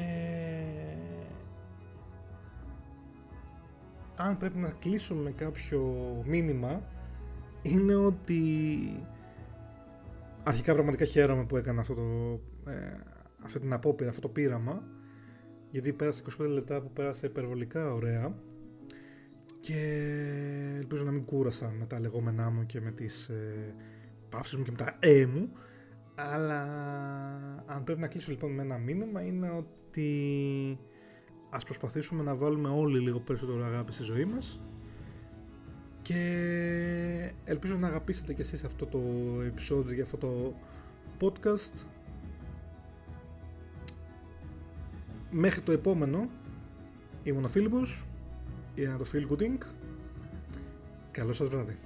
αν 4.16 4.36
πρέπει 4.36 4.58
να 4.58 4.70
κλείσουμε 4.70 5.30
κάποιο 5.30 5.82
μήνυμα 6.26 6.82
είναι 7.62 7.94
ότι 7.94 8.42
αρχικά 10.42 10.72
πραγματικά 10.72 11.04
χαίρομαι 11.04 11.44
που 11.44 11.56
έκανα 11.56 11.80
αυτό 11.80 11.94
το, 11.94 12.40
ε, 12.70 12.96
αυτή 13.42 13.58
την 13.58 13.72
απόπειρα, 13.72 14.08
αυτό 14.08 14.20
το 14.20 14.28
πείραμα 14.28 14.82
γιατί 15.70 15.92
πέρασε 15.92 16.22
25 16.40 16.46
λεπτά 16.48 16.80
που 16.80 16.90
πέρασε 16.92 17.26
υπερβολικά 17.26 17.92
ωραία 17.92 18.34
και 19.60 19.76
ελπίζω 20.76 21.04
να 21.04 21.10
μην 21.10 21.24
κούρασα 21.24 21.74
με 21.78 21.86
τα 21.86 22.00
λεγόμενά 22.00 22.50
μου 22.50 22.66
και 22.66 22.80
με 22.80 22.90
τις 22.90 23.28
ε, 23.28 23.74
παύσεις 24.28 24.56
μου 24.56 24.64
και 24.64 24.70
με 24.70 24.76
τα 24.76 24.96
ε 24.98 25.26
μου. 25.26 25.52
Αλλά 26.14 26.62
αν 27.66 27.84
πρέπει 27.84 28.00
να 28.00 28.06
κλείσω 28.06 28.30
λοιπόν 28.30 28.52
με 28.52 28.62
ένα 28.62 28.78
μήνυμα 28.78 29.22
είναι 29.22 29.50
ότι 29.50 30.78
ας 31.50 31.64
προσπαθήσουμε 31.64 32.22
να 32.22 32.34
βάλουμε 32.34 32.68
όλοι 32.68 33.00
λίγο 33.00 33.20
περισσότερο 33.20 33.64
αγάπη 33.64 33.92
στη 33.92 34.02
ζωή 34.02 34.24
μας. 34.24 34.60
Και 36.02 37.32
ελπίζω 37.44 37.76
να 37.76 37.86
αγαπήσετε 37.86 38.32
και 38.32 38.42
εσείς 38.42 38.64
αυτό 38.64 38.86
το 38.86 39.00
επεισόδιο 39.46 39.94
για 39.94 40.04
αυτό 40.04 40.16
το 40.16 40.54
podcast. 41.20 41.84
Μέχρι 45.30 45.60
το 45.60 45.72
επόμενο 45.72 46.28
ήμουν 47.22 47.44
ο 47.44 47.48
Φίλιππος 47.48 48.09
είναι 48.74 48.96
το 48.96 49.04
Feel 49.12 49.32
Good 49.32 49.42
Inc. 49.42 49.58
Καλό 51.10 51.32
σας 51.32 51.48
βράδυ. 51.48 51.78